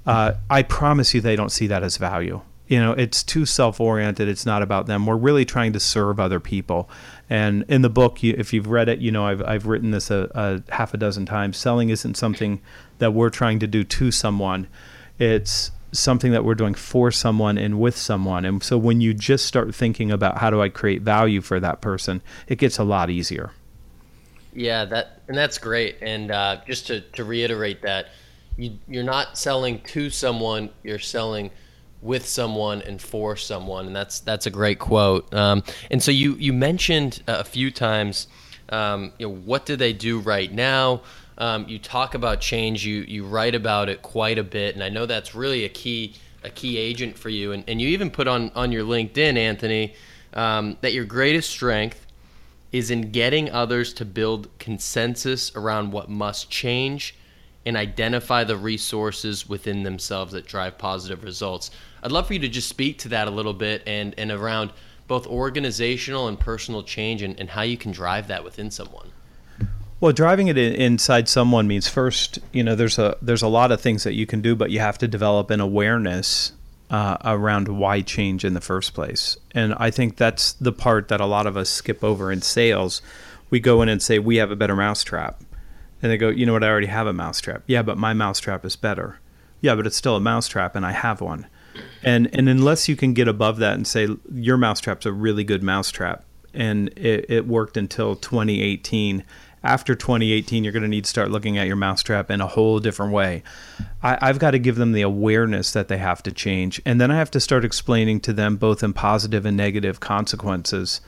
uh, 0.06 0.34
I 0.50 0.62
promise 0.62 1.14
you 1.14 1.20
they 1.20 1.36
don't 1.36 1.50
see 1.50 1.66
that 1.68 1.82
as 1.82 1.96
value. 1.96 2.42
You 2.66 2.80
know, 2.80 2.92
it's 2.92 3.22
too 3.22 3.44
self 3.44 3.78
oriented. 3.80 4.28
It's 4.28 4.46
not 4.46 4.62
about 4.62 4.86
them. 4.86 5.04
We're 5.04 5.16
really 5.16 5.44
trying 5.44 5.72
to 5.74 5.80
serve 5.80 6.18
other 6.18 6.40
people. 6.40 6.88
And 7.28 7.64
in 7.68 7.82
the 7.82 7.90
book, 7.90 8.22
you, 8.22 8.34
if 8.38 8.52
you've 8.52 8.68
read 8.68 8.88
it, 8.88 9.00
you 9.00 9.10
know 9.10 9.26
I've, 9.26 9.42
I've 9.42 9.66
written 9.66 9.90
this 9.90 10.10
a, 10.10 10.30
a 10.34 10.72
half 10.72 10.94
a 10.94 10.96
dozen 10.96 11.26
times. 11.26 11.56
Selling 11.56 11.90
isn't 11.90 12.16
something 12.16 12.60
that 12.98 13.12
we're 13.12 13.30
trying 13.30 13.58
to 13.58 13.66
do 13.66 13.84
to 13.84 14.10
someone. 14.10 14.68
It's 15.18 15.70
something 15.92 16.32
that 16.32 16.44
we're 16.44 16.54
doing 16.54 16.74
for 16.74 17.10
someone 17.10 17.56
and 17.56 17.80
with 17.80 17.96
someone. 17.96 18.44
And 18.44 18.62
so 18.62 18.76
when 18.76 19.00
you 19.00 19.14
just 19.14 19.46
start 19.46 19.74
thinking 19.74 20.10
about 20.10 20.38
how 20.38 20.50
do 20.50 20.60
I 20.60 20.68
create 20.68 21.02
value 21.02 21.40
for 21.40 21.60
that 21.60 21.80
person, 21.80 22.20
it 22.48 22.56
gets 22.56 22.78
a 22.78 22.84
lot 22.84 23.10
easier. 23.10 23.52
Yeah, 24.52 24.84
that 24.86 25.22
and 25.28 25.36
that's 25.36 25.58
great. 25.58 25.96
And 26.00 26.30
uh, 26.30 26.58
just 26.66 26.86
to, 26.88 27.00
to 27.00 27.24
reiterate 27.24 27.82
that, 27.82 28.08
you, 28.56 28.78
you're 28.86 29.04
not 29.04 29.36
selling 29.36 29.80
to 29.80 30.10
someone, 30.10 30.70
you're 30.82 30.98
selling 30.98 31.50
with 32.04 32.28
someone 32.28 32.82
and 32.82 33.00
for 33.00 33.34
someone, 33.34 33.86
and 33.86 33.96
that's 33.96 34.20
that's 34.20 34.46
a 34.46 34.50
great 34.50 34.78
quote. 34.78 35.32
Um, 35.34 35.64
and 35.90 36.00
so 36.02 36.12
you 36.12 36.34
you 36.34 36.52
mentioned 36.52 37.22
a 37.26 37.42
few 37.42 37.70
times, 37.70 38.28
um, 38.68 39.12
you 39.18 39.26
know, 39.26 39.34
what 39.34 39.66
do 39.66 39.74
they 39.74 39.92
do 39.92 40.20
right 40.20 40.52
now? 40.52 41.02
Um, 41.38 41.66
you 41.66 41.78
talk 41.78 42.14
about 42.14 42.40
change. 42.40 42.86
You 42.86 43.04
you 43.08 43.24
write 43.24 43.54
about 43.54 43.88
it 43.88 44.02
quite 44.02 44.38
a 44.38 44.44
bit, 44.44 44.74
and 44.74 44.84
I 44.84 44.90
know 44.90 45.06
that's 45.06 45.34
really 45.34 45.64
a 45.64 45.68
key 45.68 46.14
a 46.44 46.50
key 46.50 46.76
agent 46.76 47.18
for 47.18 47.30
you. 47.30 47.52
And, 47.52 47.64
and 47.66 47.80
you 47.80 47.88
even 47.88 48.10
put 48.10 48.28
on 48.28 48.52
on 48.54 48.70
your 48.70 48.84
LinkedIn, 48.84 49.36
Anthony, 49.36 49.94
um, 50.34 50.76
that 50.82 50.92
your 50.92 51.06
greatest 51.06 51.50
strength 51.50 52.06
is 52.70 52.90
in 52.90 53.12
getting 53.12 53.50
others 53.50 53.94
to 53.94 54.04
build 54.04 54.48
consensus 54.58 55.54
around 55.56 55.92
what 55.92 56.10
must 56.10 56.50
change 56.50 57.14
and 57.66 57.76
identify 57.76 58.44
the 58.44 58.56
resources 58.56 59.48
within 59.48 59.82
themselves 59.82 60.32
that 60.32 60.46
drive 60.46 60.76
positive 60.76 61.22
results. 61.22 61.70
I'd 62.04 62.12
love 62.12 62.26
for 62.26 62.34
you 62.34 62.40
to 62.40 62.48
just 62.48 62.68
speak 62.68 62.98
to 62.98 63.08
that 63.08 63.28
a 63.28 63.30
little 63.30 63.54
bit 63.54 63.82
and, 63.86 64.14
and 64.18 64.30
around 64.30 64.72
both 65.08 65.26
organizational 65.26 66.28
and 66.28 66.38
personal 66.38 66.82
change 66.82 67.22
and, 67.22 67.40
and 67.40 67.48
how 67.48 67.62
you 67.62 67.78
can 67.78 67.92
drive 67.92 68.28
that 68.28 68.44
within 68.44 68.70
someone. 68.70 69.10
Well, 70.00 70.12
driving 70.12 70.48
it 70.48 70.58
in, 70.58 70.74
inside 70.74 71.30
someone 71.30 71.66
means 71.66 71.88
first, 71.88 72.38
you 72.52 72.62
know, 72.62 72.74
there's 72.74 72.98
a 72.98 73.16
there's 73.22 73.42
a 73.42 73.48
lot 73.48 73.72
of 73.72 73.80
things 73.80 74.04
that 74.04 74.12
you 74.12 74.26
can 74.26 74.42
do, 74.42 74.54
but 74.54 74.70
you 74.70 74.80
have 74.80 74.98
to 74.98 75.08
develop 75.08 75.50
an 75.50 75.60
awareness 75.60 76.52
uh, 76.90 77.16
around 77.24 77.68
why 77.68 78.02
change 78.02 78.44
in 78.44 78.52
the 78.52 78.60
first 78.60 78.92
place. 78.92 79.38
And 79.52 79.74
I 79.78 79.90
think 79.90 80.16
that's 80.16 80.52
the 80.52 80.72
part 80.72 81.08
that 81.08 81.22
a 81.22 81.26
lot 81.26 81.46
of 81.46 81.56
us 81.56 81.70
skip 81.70 82.04
over 82.04 82.30
in 82.30 82.42
sales. 82.42 83.00
We 83.48 83.60
go 83.60 83.80
in 83.80 83.88
and 83.88 84.02
say 84.02 84.18
we 84.18 84.36
have 84.36 84.50
a 84.50 84.56
better 84.56 84.76
mousetrap, 84.76 85.40
and 86.02 86.12
they 86.12 86.18
go, 86.18 86.28
you 86.28 86.44
know 86.44 86.52
what? 86.52 86.64
I 86.64 86.68
already 86.68 86.88
have 86.88 87.06
a 87.06 87.14
mousetrap. 87.14 87.62
Yeah, 87.66 87.82
but 87.82 87.96
my 87.96 88.12
mousetrap 88.12 88.64
is 88.66 88.76
better. 88.76 89.20
Yeah, 89.62 89.74
but 89.74 89.86
it's 89.86 89.96
still 89.96 90.16
a 90.16 90.20
mousetrap, 90.20 90.76
and 90.76 90.84
I 90.84 90.92
have 90.92 91.22
one. 91.22 91.46
And 92.04 92.28
and 92.32 92.48
unless 92.48 92.88
you 92.88 92.96
can 92.96 93.14
get 93.14 93.28
above 93.28 93.58
that 93.58 93.74
and 93.74 93.86
say 93.86 94.08
your 94.32 94.56
mousetrap's 94.56 95.06
a 95.06 95.12
really 95.12 95.44
good 95.44 95.62
mousetrap, 95.62 96.24
and 96.52 96.88
it, 96.96 97.26
it 97.28 97.46
worked 97.46 97.76
until 97.76 98.14
2018 98.16 99.24
after 99.64 99.94
2018, 99.94 100.62
you're 100.62 100.74
going 100.74 100.82
to 100.82 100.88
need 100.88 101.04
to 101.04 101.10
start 101.10 101.30
looking 101.30 101.56
at 101.56 101.66
your 101.66 101.74
mousetrap 101.74 102.30
in 102.30 102.42
a 102.42 102.46
whole 102.46 102.78
different 102.80 103.12
way. 103.12 103.42
I, 104.02 104.26
have 104.26 104.38
got 104.38 104.50
to 104.50 104.58
give 104.58 104.76
them 104.76 104.92
the 104.92 105.00
awareness 105.00 105.72
that 105.72 105.88
they 105.88 105.96
have 105.96 106.22
to 106.24 106.32
change. 106.32 106.82
And 106.84 107.00
then 107.00 107.10
I 107.10 107.16
have 107.16 107.30
to 107.30 107.40
start 107.40 107.64
explaining 107.64 108.20
to 108.20 108.34
them, 108.34 108.56
both 108.56 108.82
in 108.82 108.92
positive 108.92 109.46
and 109.46 109.56
negative 109.56 110.00
consequences, 110.00 111.00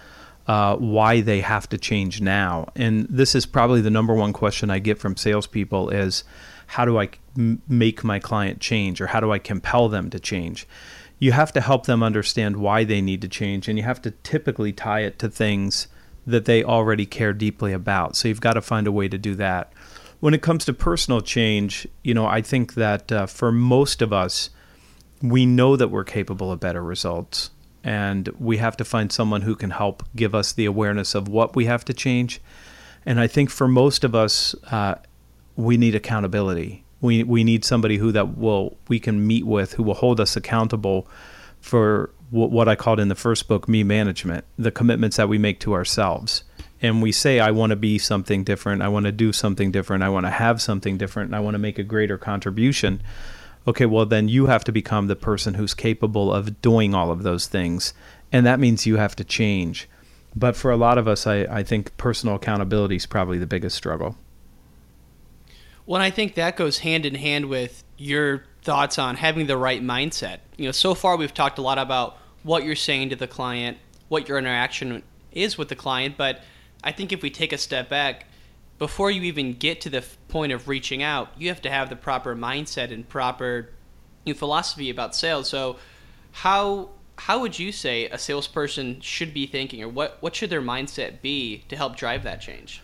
uh, 0.47 0.77
why 0.77 1.21
they 1.21 1.43
have 1.43 1.69
to 1.69 1.77
change 1.77 2.23
now. 2.23 2.73
And 2.75 3.07
this 3.11 3.35
is 3.35 3.45
probably 3.45 3.83
the 3.83 3.91
number 3.91 4.15
one 4.15 4.33
question 4.33 4.71
I 4.71 4.79
get 4.79 4.99
from 4.99 5.19
salespeople 5.19 5.91
is, 5.91 6.25
how 6.67 6.85
do 6.85 6.99
I 6.99 7.09
m- 7.37 7.63
make 7.69 8.05
my 8.05 8.19
client 8.19 8.61
change 8.61 9.01
or 9.01 9.09
how 9.09 9.21
do 9.21 9.33
I 9.33 9.39
compel 9.39 9.89
them 9.89 10.11
to 10.11 10.21
change? 10.21 10.67
You 11.19 11.33
have 11.33 11.53
to 11.55 11.61
help 11.61 11.87
them 11.87 12.03
understand 12.03 12.57
why 12.57 12.85
they 12.85 13.01
need 13.01 13.23
to 13.23 13.29
change, 13.29 13.69
and 13.69 13.79
you 13.79 13.85
have 13.85 14.03
to 14.03 14.11
typically 14.11 14.73
tie 14.73 15.01
it 15.01 15.19
to 15.21 15.31
things 15.31 15.89
that 16.27 16.45
they 16.45 16.63
already 16.63 17.07
care 17.07 17.33
deeply 17.33 17.73
about. 17.73 18.17
So 18.17 18.29
you've 18.29 18.41
got 18.41 18.55
to 18.55 18.61
find 18.61 18.87
a 18.87 18.93
way 18.93 19.09
to 19.09 19.17
do 19.17 19.35
that. 19.37 19.73
When 20.21 20.35
it 20.35 20.43
comes 20.43 20.65
to 20.67 20.75
personal 20.75 21.21
change, 21.21 21.87
you 22.03 22.13
know, 22.13 22.27
I 22.27 22.43
think 22.43 22.75
that 22.75 23.11
uh, 23.13 23.27
for 23.27 23.51
most 23.53 24.03
of 24.03 24.13
us, 24.13 24.51
we 25.23 25.47
know 25.47 25.77
that 25.77 25.89
we're 25.89 26.05
capable 26.05 26.53
of 26.53 26.61
better 26.61 26.83
results. 26.83 27.51
And 27.85 28.29
we 28.41 28.57
have 28.57 28.77
to 28.79 28.85
find 28.85 29.13
someone 29.13 29.43
who 29.43 29.55
can 29.55 29.71
help 29.71 30.03
give 30.17 30.35
us 30.35 30.53
the 30.53 30.65
awareness 30.65 31.15
of 31.15 31.29
what 31.29 31.55
we 31.55 31.67
have 31.67 31.85
to 31.85 31.95
change. 31.95 32.41
And 33.07 33.21
I 33.21 33.29
think 33.29 33.49
for 33.49 33.69
most 33.69 34.03
of 34.03 34.15
us, 34.15 34.57
uh, 34.73 34.97
we 35.57 35.77
need 35.77 35.95
accountability. 35.95 36.85
We, 37.01 37.23
we 37.25 37.45
need 37.45 37.65
somebody 37.65 37.99
who 37.99 38.13
that 38.13 38.37
will 38.37 38.77
we 38.89 39.01
can 39.01 39.27
meet 39.27 39.47
with 39.47 39.75
who 39.75 39.83
will 39.83 39.95
hold 39.95 40.21
us 40.21 40.37
accountable 40.37 41.09
for 41.61 42.11
what 42.31 42.69
I 42.69 42.75
called 42.75 43.01
in 43.01 43.09
the 43.09 43.15
first 43.15 43.49
book, 43.49 43.69
me 43.69 43.85
management, 43.85 44.45
the 44.59 44.71
commitments 44.71 45.17
that 45.17 45.29
we 45.29 45.39
make 45.39 45.61
to 45.61 45.75
ourselves. 45.75 46.43
And 46.83 47.01
we 47.01 47.13
say, 47.13 47.41
I 47.41 47.51
want 47.53 47.71
to 47.71 47.77
be 47.77 47.99
something 47.99 48.45
different. 48.45 48.83
I 48.83 48.89
want 48.89 49.07
to 49.07 49.13
do 49.13 49.33
something 49.33 49.71
different. 49.71 50.03
I 50.03 50.09
want 50.09 50.27
to 50.27 50.31
have 50.31 50.61
something 50.61 50.99
different. 50.99 51.35
I 51.35 51.41
want 51.41 51.55
to 51.55 51.59
make 51.59 51.79
a 51.79 51.85
greater 51.85 52.19
contribution. 52.19 53.03
Okay, 53.67 53.87
well, 53.87 54.07
then 54.07 54.29
you 54.29 54.47
have 54.47 54.65
to 54.65 54.73
become 54.73 55.07
the 55.07 55.17
person 55.17 55.55
who's 55.55 55.75
capable 55.75 56.33
of 56.33 56.61
doing 56.61 56.95
all 56.95 57.11
of 57.11 57.23
those 57.23 57.47
things. 57.47 57.95
And 58.33 58.45
that 58.45 58.61
means 58.61 58.87
you 58.87 58.97
have 58.97 59.17
to 59.17 59.25
change. 59.25 59.89
But 60.35 60.55
for 60.55 60.71
a 60.71 60.77
lot 60.77 60.99
of 60.99 61.09
us, 61.09 61.27
I, 61.27 61.41
I 61.45 61.63
think 61.63 61.97
personal 61.97 62.37
accountability 62.37 62.97
is 62.97 63.07
probably 63.07 63.39
the 63.39 63.47
biggest 63.47 63.77
struggle. 63.77 64.17
Well, 65.87 66.03
I 66.03 66.11
think 66.11 66.35
that 66.35 66.57
goes 66.57 66.79
hand 66.79 67.07
in 67.07 67.15
hand 67.15 67.47
with 67.47 67.85
your 67.97 68.45
thoughts 68.63 68.99
on 68.99 69.17
having 69.17 69.47
the 69.47 69.57
right 69.57 69.81
mindset. 69.81 70.39
You 70.57 70.67
know, 70.67 70.73
so 70.73 70.95
far 70.95 71.17
we've 71.17 71.33
talked 71.33 71.59
a 71.59 71.63
lot 71.63 71.79
about 71.79 72.19
what 72.43 72.65
you're 72.65 72.75
saying 72.75 73.11
to 73.11 73.17
the 73.17 73.29
client, 73.29 73.79
what 74.09 74.29
your 74.29 74.37
interaction 74.37 75.05
is 75.31 75.57
with 75.57 75.69
the 75.69 75.77
client, 75.77 76.17
but 76.17 76.43
I 76.83 76.93
think 76.93 77.13
if 77.13 77.23
we 77.23 77.31
take 77.31 77.53
a 77.53 77.59
step 77.59 77.89
back, 77.89 78.27
before 78.79 79.11
you 79.11 79.23
even 79.23 79.55
get 79.55 79.81
to 79.83 79.91
the 79.91 80.05
point 80.29 80.53
of 80.53 80.69
reaching 80.69 81.03
out, 81.03 81.29
you 81.39 81.49
have 81.49 81.63
to 81.63 81.71
have 81.71 81.89
the 81.89 81.97
proper 81.97 82.37
mindset 82.37 82.93
and 82.93 83.09
proper 83.09 83.71
philosophy 84.35 84.91
about 84.91 85.15
sales. 85.15 85.49
So, 85.49 85.77
how 86.33 86.91
how 87.19 87.41
would 87.41 87.59
you 87.59 87.73
say 87.73 88.07
a 88.07 88.19
salesperson 88.19 89.01
should 89.01 89.33
be 89.33 89.47
thinking, 89.47 89.83
or 89.83 89.89
what 89.89 90.19
what 90.21 90.37
should 90.37 90.51
their 90.51 90.61
mindset 90.61 91.23
be 91.23 91.65
to 91.69 91.77
help 91.77 91.97
drive 91.97 92.25
that 92.25 92.41
change? 92.41 92.83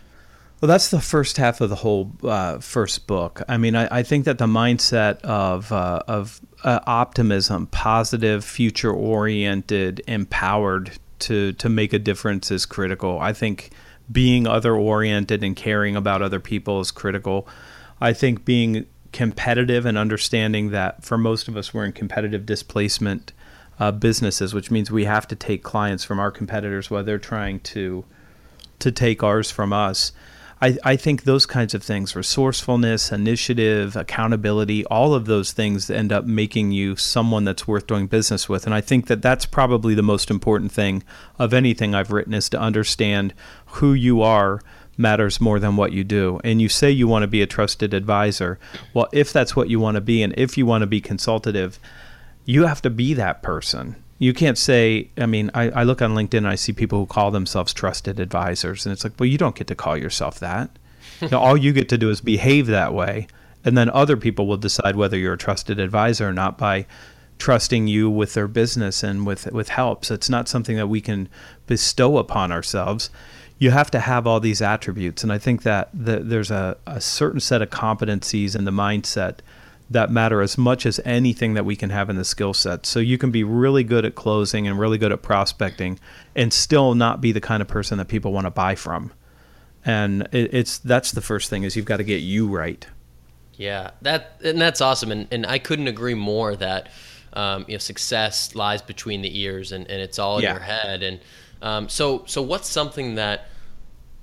Well, 0.63 0.69
that's 0.69 0.91
the 0.91 1.01
first 1.01 1.39
half 1.39 1.61
of 1.61 1.71
the 1.71 1.75
whole 1.75 2.13
uh, 2.23 2.61
first 2.61 3.09
book. 3.09 3.43
I 3.49 3.57
mean, 3.57 3.75
I, 3.75 3.99
I, 3.99 4.03
think 4.05 4.27
that 4.27 4.39
the 4.39 4.47
mindset 4.47 5.21
of 5.23 5.73
uh, 5.73 6.05
of 6.07 6.41
uh, 6.63 6.79
optimism, 6.87 7.67
positive, 7.67 8.45
future 8.45 8.93
oriented, 8.93 10.03
empowered 10.07 10.93
to 11.19 11.53
to 11.55 11.69
make 11.69 11.93
a 11.93 11.99
difference 11.99 12.53
is 12.53 12.65
critical. 12.65 13.19
I 13.19 13.33
think 13.33 13.73
being 14.13 14.47
other 14.47 14.77
oriented 14.77 15.43
and 15.43 15.57
caring 15.57 15.97
about 15.97 16.23
other 16.23 16.39
people 16.39 16.79
is 16.79 16.93
critical. 16.93 17.49
I 18.01 18.13
think 18.13 18.45
being 18.45 18.87
competitive 19.11 19.85
and 19.85 19.99
understanding 19.99 20.71
that 20.71 21.05
for 21.05 21.19
most 21.19 21.49
of 21.49 21.57
us 21.57 21.75
we're 21.75 21.87
in 21.87 21.93
competitive 21.93 22.47
displacement 22.47 23.33
uh, 23.81 23.91
businesses, 23.91 24.55
which 24.55 24.71
means 24.71 24.93
we 24.93 25.07
have 25.07 25.27
to 25.27 25.35
take 25.35 25.65
clients 25.65 26.05
from 26.05 26.21
our 26.21 26.31
competitors 26.31 26.89
while 26.89 27.03
they're 27.03 27.19
trying 27.19 27.59
to 27.75 28.05
to 28.79 28.93
take 28.93 29.25
ours 29.25 29.51
from 29.51 29.73
us. 29.73 30.13
I, 30.63 30.79
I 30.85 30.97
think 30.97 31.25
those 31.25 31.45
kinds 31.45 31.75
of 31.75 31.83
things, 31.83 32.15
resourcefulness, 32.15 33.11
initiative, 33.11 33.97
accountability, 33.97 34.85
all 34.87 35.13
of 35.13 35.27
those 35.27 35.51
things 35.51 35.91
end 35.91 36.13
up 36.13 36.25
making 36.25 36.71
you 36.71 36.95
someone 36.95 37.45
that's 37.45 37.67
worth 37.67 37.89
doing 37.89 38.07
business 38.07 38.49
with. 38.49 38.65
And 38.65 38.73
I 38.73 38.81
think 38.81 39.09
that 39.09 39.23
that's 39.23 39.45
probably 39.45 39.97
the 39.97 40.05
most 40.05 40.31
important 40.31 40.71
thing 40.71 41.03
of 41.37 41.53
anything 41.53 41.97
I've 41.97 42.13
written 42.13 42.33
is 42.33 42.49
to 42.51 42.61
understand 42.61 43.35
who 43.67 43.93
you 43.93 44.23
are 44.23 44.61
matters 44.97 45.41
more 45.41 45.59
than 45.59 45.75
what 45.75 45.91
you 45.91 46.05
do. 46.05 46.41
And 46.45 46.63
you 46.63 46.69
say 46.69 46.93
you 46.93 47.09
want 47.09 47.25
to 47.25 47.29
be 47.29 47.43
a 47.43 47.47
trusted 47.47 47.93
advisor. 47.93 48.61
Well, 48.95 49.09
if 49.13 49.33
that's 49.33 49.57
what 49.57 49.69
you 49.69 49.81
want 49.81 49.97
to 49.97 50.01
be, 50.01 50.23
and 50.23 50.33
if 50.37 50.57
you 50.57 50.65
want 50.65 50.83
to 50.83 50.87
be 50.87 51.01
consultative, 51.01 51.81
you 52.45 52.67
have 52.67 52.83
to 52.83 52.91
be 52.91 53.15
that 53.15 53.43
person 53.43 53.97
you 54.23 54.33
can't 54.33 54.57
say 54.57 55.11
i 55.19 55.27
mean 55.27 55.51
I, 55.53 55.71
I, 55.71 55.83
look 55.83 56.01
on 56.01 56.15
linkedin 56.15 56.39
and 56.39 56.49
i 56.49 56.55
see 56.55 56.73
people 56.73 57.01
who 57.01 57.07
call 57.07 57.33
themselves 57.33 57.75
trusted 57.75 58.21
advisors 58.21 58.87
and 58.87 58.93
it's 58.93 59.03
like 59.03 59.15
well 59.19 59.27
you 59.27 59.37
don't 59.37 59.57
get 59.57 59.67
to 59.67 59.75
call 59.75 59.97
yourself 59.97 60.39
that. 60.41 60.71
You 61.21 61.29
know, 61.29 61.39
all 61.39 61.57
you 61.57 61.73
get 61.73 61.89
to 61.91 61.99
do 61.99 62.11
is 62.11 62.21
behave 62.21 62.67
that 62.67 62.95
way 62.95 63.29
and 63.65 63.79
then 63.79 63.89
other 63.91 64.17
people 64.17 64.47
will 64.47 64.57
decide 64.57 64.97
whether 64.97 65.17
you're 65.17 65.35
a 65.35 65.39
trusted 65.39 65.79
advisor 65.79 66.29
or 66.29 66.33
not 66.33 66.59
by 66.59 66.87
trusting 67.39 67.87
you 67.87 68.11
with 68.11 68.35
their 68.35 68.49
business 68.49 69.05
and 69.05 69.25
with 69.25 69.51
with 69.53 69.69
help 69.69 70.05
so 70.05 70.15
it's 70.15 70.29
not 70.31 70.49
something 70.49 70.77
that 70.77 70.89
we 70.89 71.01
can 71.01 71.29
bestow 71.67 72.19
upon 72.19 72.51
ourselves. 72.51 73.11
You 73.59 73.71
have 73.71 73.91
to 73.93 74.01
have 74.01 74.27
all 74.27 74.41
these 74.41 74.63
attributes 74.63 75.23
and 75.23 75.33
i 75.33 75.39
think 75.39 75.63
that 75.63 75.91
the, 75.95 76.19
there's 76.21 76.51
a, 76.51 76.77
a 76.87 77.01
certain 77.01 77.41
set 77.41 77.63
of 77.63 77.71
competencies 77.71 78.57
in 78.57 78.65
the 78.65 78.73
mindset 78.73 79.39
that 79.93 80.11
matter 80.11 80.43
as 80.43 80.59
much 80.59 80.87
as 80.87 81.01
anything 81.05 81.55
that 81.55 81.65
we 81.65 81.77
can 81.77 81.91
have 81.91 82.11
in 82.11 82.17
the 82.17 82.25
skill 82.25 82.55
set. 82.55 82.87
So 82.87 82.99
you 83.01 83.19
can 83.19 83.31
be 83.31 83.45
really 83.45 83.85
good 83.85 84.05
at 84.05 84.15
closing 84.15 84.67
and 84.67 84.79
really 84.79 84.99
good 84.99 85.13
at 85.13 85.23
prospecting 85.23 85.99
and 86.35 86.53
still 86.53 86.95
not 86.95 87.21
be 87.21 87.33
the 87.33 87.41
kind 87.41 87.61
of 87.63 87.69
person 87.69 87.99
that 87.99 88.09
people 88.09 88.33
want 88.33 88.47
to 88.47 88.51
buy 88.51 88.75
from. 88.75 89.13
And 89.85 90.29
it, 90.33 90.55
it's 90.55 90.79
that's 90.79 91.13
the 91.13 91.21
first 91.21 91.51
thing 91.51 91.65
is 91.65 91.77
you've 91.77 91.85
got 91.85 91.97
to 91.99 92.05
get 92.05 92.19
you 92.23 92.49
right. 92.49 92.87
Yeah, 93.57 93.91
that 94.03 94.41
and 94.45 94.61
that's 94.61 94.81
awesome, 94.81 95.13
and 95.13 95.29
and 95.31 95.45
I 95.47 95.59
couldn't 95.59 95.89
agree 95.89 96.15
more 96.15 96.57
that 96.57 96.89
um, 97.35 97.65
you 97.69 97.75
know 97.75 97.79
success 97.79 98.55
lies 98.55 98.81
between 98.81 99.23
the 99.23 99.41
ears, 99.41 99.73
and, 99.73 99.89
and 99.91 100.01
it's 100.01 100.19
all 100.19 100.39
in 100.39 100.45
Yeah. 100.45 100.53
your 100.53 100.63
head. 100.63 101.03
And 101.03 101.21
um, 101.61 101.89
so 101.89 102.25
so 102.27 102.43
what's 102.43 102.69
something 102.69 103.17
that 103.17 103.49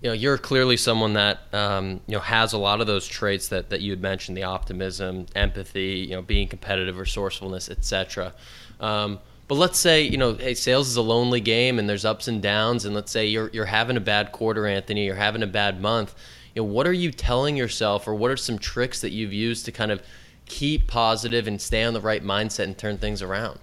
you 0.01 0.09
know 0.09 0.13
you're 0.13 0.37
clearly 0.37 0.77
someone 0.77 1.13
that 1.13 1.39
um, 1.53 2.01
you 2.07 2.15
know 2.15 2.19
has 2.19 2.53
a 2.53 2.57
lot 2.57 2.81
of 2.81 2.87
those 2.87 3.07
traits 3.07 3.49
that 3.49 3.69
that 3.69 3.81
you 3.81 3.91
had 3.91 4.01
mentioned 4.01 4.37
the 4.37 4.43
optimism 4.43 5.25
empathy 5.35 6.05
you 6.09 6.15
know 6.15 6.21
being 6.21 6.47
competitive 6.47 6.97
resourcefulness 6.97 7.69
etc 7.69 8.33
um, 8.79 9.19
but 9.47 9.55
let's 9.55 9.79
say 9.79 10.01
you 10.01 10.17
know 10.17 10.33
hey 10.33 10.53
sales 10.53 10.87
is 10.87 10.95
a 10.95 11.01
lonely 11.01 11.41
game 11.41 11.79
and 11.79 11.89
there's 11.89 12.05
ups 12.05 12.27
and 12.27 12.41
downs 12.41 12.85
and 12.85 12.95
let's 12.95 13.11
say 13.11 13.25
you're 13.25 13.49
you're 13.49 13.65
having 13.65 13.97
a 13.97 14.01
bad 14.01 14.31
quarter 14.31 14.65
anthony 14.67 15.05
you're 15.05 15.15
having 15.15 15.43
a 15.43 15.47
bad 15.47 15.81
month. 15.81 16.15
You 16.55 16.63
know 16.63 16.69
what 16.69 16.87
are 16.87 16.93
you 16.93 17.11
telling 17.11 17.55
yourself 17.55 18.07
or 18.07 18.15
what 18.15 18.31
are 18.31 18.37
some 18.37 18.57
tricks 18.57 19.01
that 19.01 19.11
you've 19.11 19.33
used 19.33 19.65
to 19.65 19.71
kind 19.71 19.91
of 19.91 20.01
keep 20.45 20.87
positive 20.87 21.47
and 21.47 21.61
stay 21.61 21.83
on 21.83 21.93
the 21.93 22.01
right 22.01 22.23
mindset 22.23 22.63
and 22.63 22.77
turn 22.77 22.97
things 22.97 23.21
around 23.21 23.59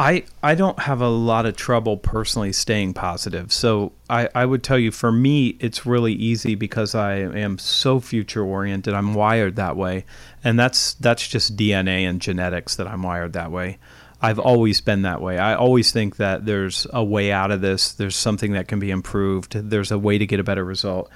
I, 0.00 0.24
I 0.44 0.54
don't 0.54 0.78
have 0.78 1.00
a 1.00 1.08
lot 1.08 1.44
of 1.44 1.56
trouble 1.56 1.96
personally 1.96 2.52
staying 2.52 2.94
positive. 2.94 3.52
So 3.52 3.92
I, 4.08 4.28
I 4.32 4.46
would 4.46 4.62
tell 4.62 4.78
you 4.78 4.92
for 4.92 5.10
me, 5.10 5.56
it's 5.58 5.84
really 5.84 6.12
easy 6.12 6.54
because 6.54 6.94
I 6.94 7.16
am 7.16 7.58
so 7.58 7.98
future 7.98 8.44
oriented. 8.44 8.94
I'm 8.94 9.12
wired 9.12 9.56
that 9.56 9.76
way. 9.76 10.04
And 10.44 10.56
that's 10.56 10.94
that's 10.94 11.26
just 11.26 11.56
DNA 11.56 12.08
and 12.08 12.20
genetics 12.20 12.76
that 12.76 12.86
I'm 12.86 13.02
wired 13.02 13.32
that 13.32 13.50
way. 13.50 13.78
I've 14.22 14.38
always 14.38 14.80
been 14.80 15.02
that 15.02 15.20
way. 15.20 15.38
I 15.38 15.54
always 15.54 15.90
think 15.90 16.16
that 16.16 16.46
there's 16.46 16.86
a 16.92 17.02
way 17.02 17.32
out 17.32 17.50
of 17.50 17.60
this. 17.60 17.92
There's 17.92 18.16
something 18.16 18.52
that 18.52 18.68
can 18.68 18.78
be 18.78 18.92
improved. 18.92 19.52
There's 19.52 19.90
a 19.90 19.98
way 19.98 20.16
to 20.16 20.26
get 20.26 20.38
a 20.38 20.44
better 20.44 20.64
result. 20.64 21.10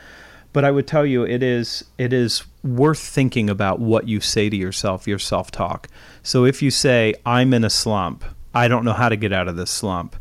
But 0.52 0.64
I 0.64 0.72
would 0.72 0.88
tell 0.88 1.06
you 1.06 1.24
it 1.24 1.42
is 1.42 1.84
it 1.98 2.12
is 2.12 2.42
worth 2.64 2.98
thinking 2.98 3.48
about 3.48 3.78
what 3.78 4.08
you 4.08 4.20
say 4.20 4.50
to 4.50 4.56
yourself, 4.56 5.06
your 5.06 5.20
self-talk. 5.20 5.86
So 6.24 6.44
if 6.44 6.62
you 6.62 6.72
say 6.72 7.14
I'm 7.24 7.54
in 7.54 7.62
a 7.64 7.70
slump, 7.70 8.24
I 8.54 8.68
don't 8.68 8.84
know 8.84 8.92
how 8.92 9.08
to 9.08 9.16
get 9.16 9.32
out 9.32 9.48
of 9.48 9.56
this 9.56 9.70
slump. 9.70 10.16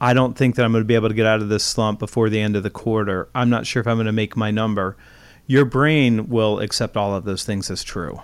I 0.00 0.14
don't 0.14 0.36
think 0.36 0.56
that 0.56 0.64
I'm 0.64 0.72
going 0.72 0.82
to 0.82 0.88
be 0.88 0.96
able 0.96 1.08
to 1.08 1.14
get 1.14 1.26
out 1.26 1.42
of 1.42 1.48
this 1.48 1.64
slump 1.64 1.98
before 2.00 2.28
the 2.28 2.40
end 2.40 2.56
of 2.56 2.64
the 2.64 2.70
quarter. 2.70 3.28
I'm 3.34 3.50
not 3.50 3.66
sure 3.66 3.80
if 3.80 3.86
I'm 3.86 3.96
going 3.96 4.06
to 4.06 4.12
make 4.12 4.36
my 4.36 4.50
number. 4.50 4.96
Your 5.46 5.64
brain 5.64 6.28
will 6.28 6.60
accept 6.60 6.96
all 6.96 7.14
of 7.14 7.24
those 7.24 7.44
things 7.44 7.70
as 7.70 7.84
true. 7.84 8.20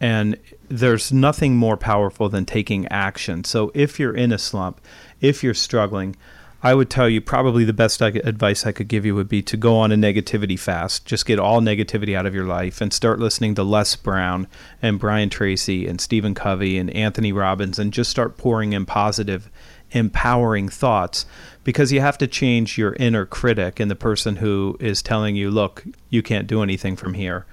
And 0.00 0.36
there's 0.68 1.12
nothing 1.12 1.56
more 1.56 1.76
powerful 1.76 2.28
than 2.28 2.46
taking 2.46 2.88
action. 2.88 3.44
So 3.44 3.70
if 3.74 4.00
you're 4.00 4.16
in 4.16 4.32
a 4.32 4.38
slump, 4.38 4.80
if 5.20 5.44
you're 5.44 5.54
struggling, 5.54 6.16
I 6.62 6.74
would 6.74 6.90
tell 6.90 7.08
you 7.08 7.22
probably 7.22 7.64
the 7.64 7.72
best 7.72 8.02
advice 8.02 8.66
I 8.66 8.72
could 8.72 8.88
give 8.88 9.06
you 9.06 9.14
would 9.14 9.30
be 9.30 9.40
to 9.42 9.56
go 9.56 9.78
on 9.78 9.92
a 9.92 9.96
negativity 9.96 10.58
fast. 10.58 11.06
Just 11.06 11.24
get 11.24 11.38
all 11.38 11.62
negativity 11.62 12.14
out 12.14 12.26
of 12.26 12.34
your 12.34 12.44
life 12.44 12.82
and 12.82 12.92
start 12.92 13.18
listening 13.18 13.54
to 13.54 13.62
Les 13.62 13.96
Brown 13.96 14.46
and 14.82 14.98
Brian 14.98 15.30
Tracy 15.30 15.86
and 15.86 16.02
Stephen 16.02 16.34
Covey 16.34 16.76
and 16.76 16.90
Anthony 16.90 17.32
Robbins 17.32 17.78
and 17.78 17.94
just 17.94 18.10
start 18.10 18.36
pouring 18.36 18.74
in 18.74 18.84
positive, 18.84 19.50
empowering 19.92 20.68
thoughts 20.68 21.24
because 21.64 21.92
you 21.92 22.02
have 22.02 22.18
to 22.18 22.26
change 22.26 22.76
your 22.76 22.92
inner 22.94 23.24
critic 23.24 23.80
and 23.80 23.90
the 23.90 23.96
person 23.96 24.36
who 24.36 24.76
is 24.80 25.00
telling 25.00 25.36
you, 25.36 25.50
look, 25.50 25.82
you 26.10 26.22
can't 26.22 26.46
do 26.46 26.62
anything 26.62 26.94
from 26.94 27.14
here 27.14 27.46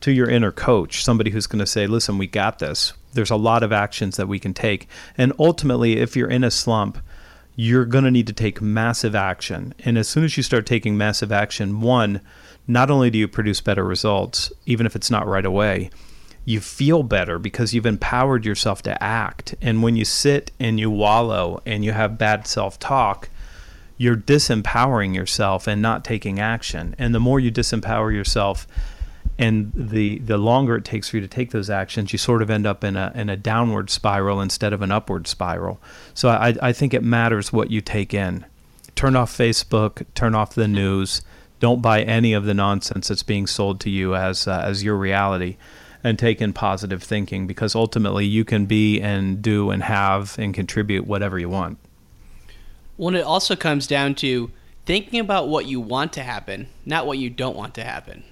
to 0.00 0.12
your 0.12 0.28
inner 0.28 0.52
coach, 0.52 1.02
somebody 1.02 1.30
who's 1.30 1.46
going 1.46 1.60
to 1.60 1.66
say, 1.66 1.86
listen, 1.86 2.18
we 2.18 2.26
got 2.26 2.58
this. 2.58 2.92
There's 3.12 3.30
a 3.30 3.36
lot 3.36 3.62
of 3.62 3.72
actions 3.72 4.16
that 4.16 4.28
we 4.28 4.38
can 4.38 4.54
take. 4.54 4.86
And 5.16 5.32
ultimately, 5.38 5.98
if 5.98 6.16
you're 6.16 6.28
in 6.28 6.44
a 6.44 6.50
slump, 6.50 6.98
you're 7.62 7.84
going 7.84 8.04
to 8.04 8.10
need 8.10 8.26
to 8.26 8.32
take 8.32 8.62
massive 8.62 9.14
action. 9.14 9.74
And 9.80 9.98
as 9.98 10.08
soon 10.08 10.24
as 10.24 10.34
you 10.34 10.42
start 10.42 10.64
taking 10.64 10.96
massive 10.96 11.30
action, 11.30 11.82
one, 11.82 12.22
not 12.66 12.90
only 12.90 13.10
do 13.10 13.18
you 13.18 13.28
produce 13.28 13.60
better 13.60 13.84
results, 13.84 14.50
even 14.64 14.86
if 14.86 14.96
it's 14.96 15.10
not 15.10 15.26
right 15.26 15.44
away, 15.44 15.90
you 16.46 16.58
feel 16.58 17.02
better 17.02 17.38
because 17.38 17.74
you've 17.74 17.84
empowered 17.84 18.46
yourself 18.46 18.80
to 18.84 19.02
act. 19.02 19.54
And 19.60 19.82
when 19.82 19.94
you 19.94 20.06
sit 20.06 20.52
and 20.58 20.80
you 20.80 20.90
wallow 20.90 21.60
and 21.66 21.84
you 21.84 21.92
have 21.92 22.16
bad 22.16 22.46
self 22.46 22.78
talk, 22.78 23.28
you're 23.98 24.16
disempowering 24.16 25.14
yourself 25.14 25.66
and 25.66 25.82
not 25.82 26.02
taking 26.02 26.40
action. 26.40 26.94
And 26.98 27.14
the 27.14 27.20
more 27.20 27.40
you 27.40 27.52
disempower 27.52 28.10
yourself, 28.10 28.66
and 29.40 29.72
the 29.74 30.18
the 30.18 30.36
longer 30.36 30.76
it 30.76 30.84
takes 30.84 31.08
for 31.08 31.16
you 31.16 31.22
to 31.22 31.28
take 31.28 31.50
those 31.50 31.70
actions, 31.70 32.12
you 32.12 32.18
sort 32.18 32.42
of 32.42 32.50
end 32.50 32.66
up 32.66 32.84
in 32.84 32.94
a 32.94 33.10
in 33.14 33.30
a 33.30 33.38
downward 33.38 33.88
spiral 33.88 34.40
instead 34.40 34.74
of 34.74 34.82
an 34.82 34.92
upward 34.92 35.26
spiral. 35.26 35.80
So 36.12 36.28
I 36.28 36.54
I 36.60 36.72
think 36.74 36.92
it 36.92 37.02
matters 37.02 37.50
what 37.50 37.70
you 37.70 37.80
take 37.80 38.12
in. 38.12 38.44
Turn 38.94 39.16
off 39.16 39.36
Facebook, 39.36 40.04
turn 40.14 40.34
off 40.34 40.54
the 40.54 40.68
news. 40.68 41.22
Don't 41.58 41.80
buy 41.80 42.02
any 42.02 42.34
of 42.34 42.44
the 42.44 42.52
nonsense 42.52 43.08
that's 43.08 43.22
being 43.22 43.46
sold 43.46 43.80
to 43.80 43.90
you 43.90 44.14
as 44.14 44.46
uh, 44.46 44.62
as 44.62 44.84
your 44.84 44.96
reality, 44.96 45.56
and 46.04 46.18
take 46.18 46.42
in 46.42 46.52
positive 46.52 47.02
thinking 47.02 47.46
because 47.46 47.74
ultimately 47.74 48.26
you 48.26 48.44
can 48.44 48.66
be 48.66 49.00
and 49.00 49.40
do 49.40 49.70
and 49.70 49.84
have 49.84 50.38
and 50.38 50.52
contribute 50.52 51.06
whatever 51.06 51.38
you 51.38 51.48
want. 51.48 51.78
Well, 52.98 53.14
it 53.14 53.24
also 53.24 53.56
comes 53.56 53.86
down 53.86 54.16
to 54.16 54.50
thinking 54.84 55.18
about 55.18 55.48
what 55.48 55.64
you 55.64 55.80
want 55.80 56.12
to 56.12 56.22
happen, 56.22 56.68
not 56.84 57.06
what 57.06 57.16
you 57.16 57.30
don't 57.30 57.56
want 57.56 57.72
to 57.76 57.84
happen. 57.84 58.24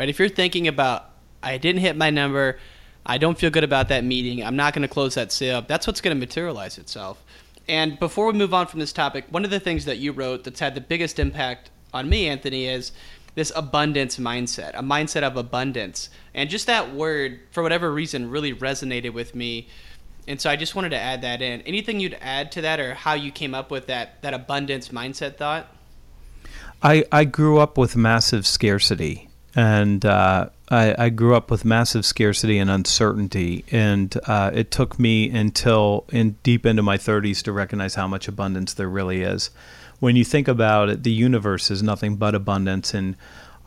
Right? 0.00 0.08
If 0.08 0.18
you're 0.18 0.30
thinking 0.30 0.66
about, 0.66 1.10
I 1.42 1.58
didn't 1.58 1.82
hit 1.82 1.94
my 1.94 2.08
number, 2.08 2.58
I 3.04 3.18
don't 3.18 3.36
feel 3.36 3.50
good 3.50 3.64
about 3.64 3.90
that 3.90 4.02
meeting, 4.02 4.42
I'm 4.42 4.56
not 4.56 4.72
going 4.72 4.80
to 4.80 4.88
close 4.88 5.14
that 5.16 5.30
sale, 5.30 5.60
that's 5.60 5.86
what's 5.86 6.00
going 6.00 6.16
to 6.16 6.18
materialize 6.18 6.78
itself. 6.78 7.22
And 7.68 7.98
before 7.98 8.24
we 8.24 8.32
move 8.32 8.54
on 8.54 8.66
from 8.66 8.80
this 8.80 8.94
topic, 8.94 9.26
one 9.28 9.44
of 9.44 9.50
the 9.50 9.60
things 9.60 9.84
that 9.84 9.98
you 9.98 10.12
wrote 10.12 10.44
that's 10.44 10.58
had 10.58 10.74
the 10.74 10.80
biggest 10.80 11.18
impact 11.18 11.68
on 11.92 12.08
me, 12.08 12.28
Anthony, 12.28 12.66
is 12.66 12.92
this 13.34 13.52
abundance 13.54 14.16
mindset, 14.16 14.70
a 14.70 14.82
mindset 14.82 15.22
of 15.22 15.36
abundance. 15.36 16.08
And 16.32 16.48
just 16.48 16.66
that 16.66 16.94
word, 16.94 17.38
for 17.50 17.62
whatever 17.62 17.92
reason, 17.92 18.30
really 18.30 18.54
resonated 18.54 19.12
with 19.12 19.34
me. 19.34 19.68
And 20.26 20.40
so 20.40 20.48
I 20.48 20.56
just 20.56 20.74
wanted 20.74 20.92
to 20.92 20.98
add 20.98 21.20
that 21.20 21.42
in. 21.42 21.60
Anything 21.60 22.00
you'd 22.00 22.16
add 22.22 22.52
to 22.52 22.62
that 22.62 22.80
or 22.80 22.94
how 22.94 23.12
you 23.12 23.30
came 23.30 23.54
up 23.54 23.70
with 23.70 23.88
that, 23.88 24.22
that 24.22 24.32
abundance 24.32 24.88
mindset 24.88 25.36
thought? 25.36 25.70
I, 26.82 27.04
I 27.12 27.24
grew 27.24 27.58
up 27.58 27.76
with 27.76 27.96
massive 27.96 28.46
scarcity, 28.46 29.28
and 29.54 30.04
uh, 30.04 30.48
I, 30.70 30.94
I 30.96 31.08
grew 31.08 31.34
up 31.34 31.50
with 31.50 31.64
massive 31.64 32.04
scarcity 32.04 32.58
and 32.58 32.70
uncertainty, 32.70 33.64
and 33.70 34.16
uh, 34.26 34.50
it 34.54 34.70
took 34.70 34.98
me 34.98 35.28
until 35.30 36.04
in 36.10 36.36
deep 36.42 36.64
into 36.64 36.82
my 36.82 36.96
30s 36.96 37.42
to 37.42 37.52
recognize 37.52 37.96
how 37.96 38.06
much 38.06 38.28
abundance 38.28 38.74
there 38.74 38.88
really 38.88 39.22
is. 39.22 39.50
When 39.98 40.16
you 40.16 40.24
think 40.24 40.48
about 40.48 40.88
it, 40.88 41.02
the 41.02 41.10
universe 41.10 41.70
is 41.70 41.82
nothing 41.82 42.16
but 42.16 42.34
abundance, 42.34 42.94
and 42.94 43.16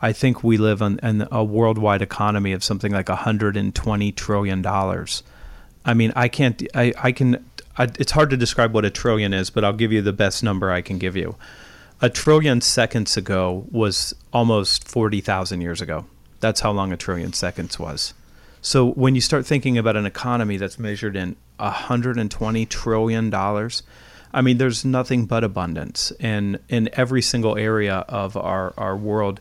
I 0.00 0.12
think 0.12 0.42
we 0.42 0.56
live 0.56 0.80
in, 0.80 0.98
in 1.00 1.28
a 1.30 1.44
worldwide 1.44 2.02
economy 2.02 2.52
of 2.52 2.64
something 2.64 2.92
like 2.92 3.08
120 3.08 4.12
trillion 4.12 4.62
dollars. 4.62 5.22
I 5.84 5.92
mean, 5.92 6.12
I 6.16 6.28
can't, 6.28 6.62
I, 6.74 6.94
I 6.96 7.12
can, 7.12 7.44
I, 7.76 7.84
it's 7.98 8.12
hard 8.12 8.30
to 8.30 8.38
describe 8.38 8.72
what 8.72 8.86
a 8.86 8.90
trillion 8.90 9.34
is, 9.34 9.50
but 9.50 9.64
I'll 9.64 9.74
give 9.74 9.92
you 9.92 10.00
the 10.00 10.14
best 10.14 10.42
number 10.42 10.70
I 10.70 10.80
can 10.80 10.96
give 10.96 11.14
you 11.14 11.36
a 12.00 12.10
trillion 12.10 12.60
seconds 12.60 13.16
ago 13.16 13.66
was 13.70 14.14
almost 14.32 14.86
40,000 14.86 15.60
years 15.60 15.80
ago. 15.80 16.06
That's 16.40 16.60
how 16.60 16.72
long 16.72 16.92
a 16.92 16.96
trillion 16.96 17.32
seconds 17.32 17.78
was. 17.78 18.14
So 18.60 18.92
when 18.92 19.14
you 19.14 19.20
start 19.20 19.46
thinking 19.46 19.78
about 19.78 19.96
an 19.96 20.06
economy 20.06 20.56
that's 20.56 20.78
measured 20.78 21.16
in 21.16 21.36
120 21.58 22.66
trillion 22.66 23.30
dollars, 23.30 23.82
I 24.32 24.40
mean 24.40 24.58
there's 24.58 24.84
nothing 24.84 25.26
but 25.26 25.44
abundance. 25.44 26.12
And 26.18 26.58
in 26.68 26.88
every 26.94 27.22
single 27.22 27.56
area 27.56 28.04
of 28.08 28.36
our, 28.36 28.74
our 28.76 28.96
world, 28.96 29.40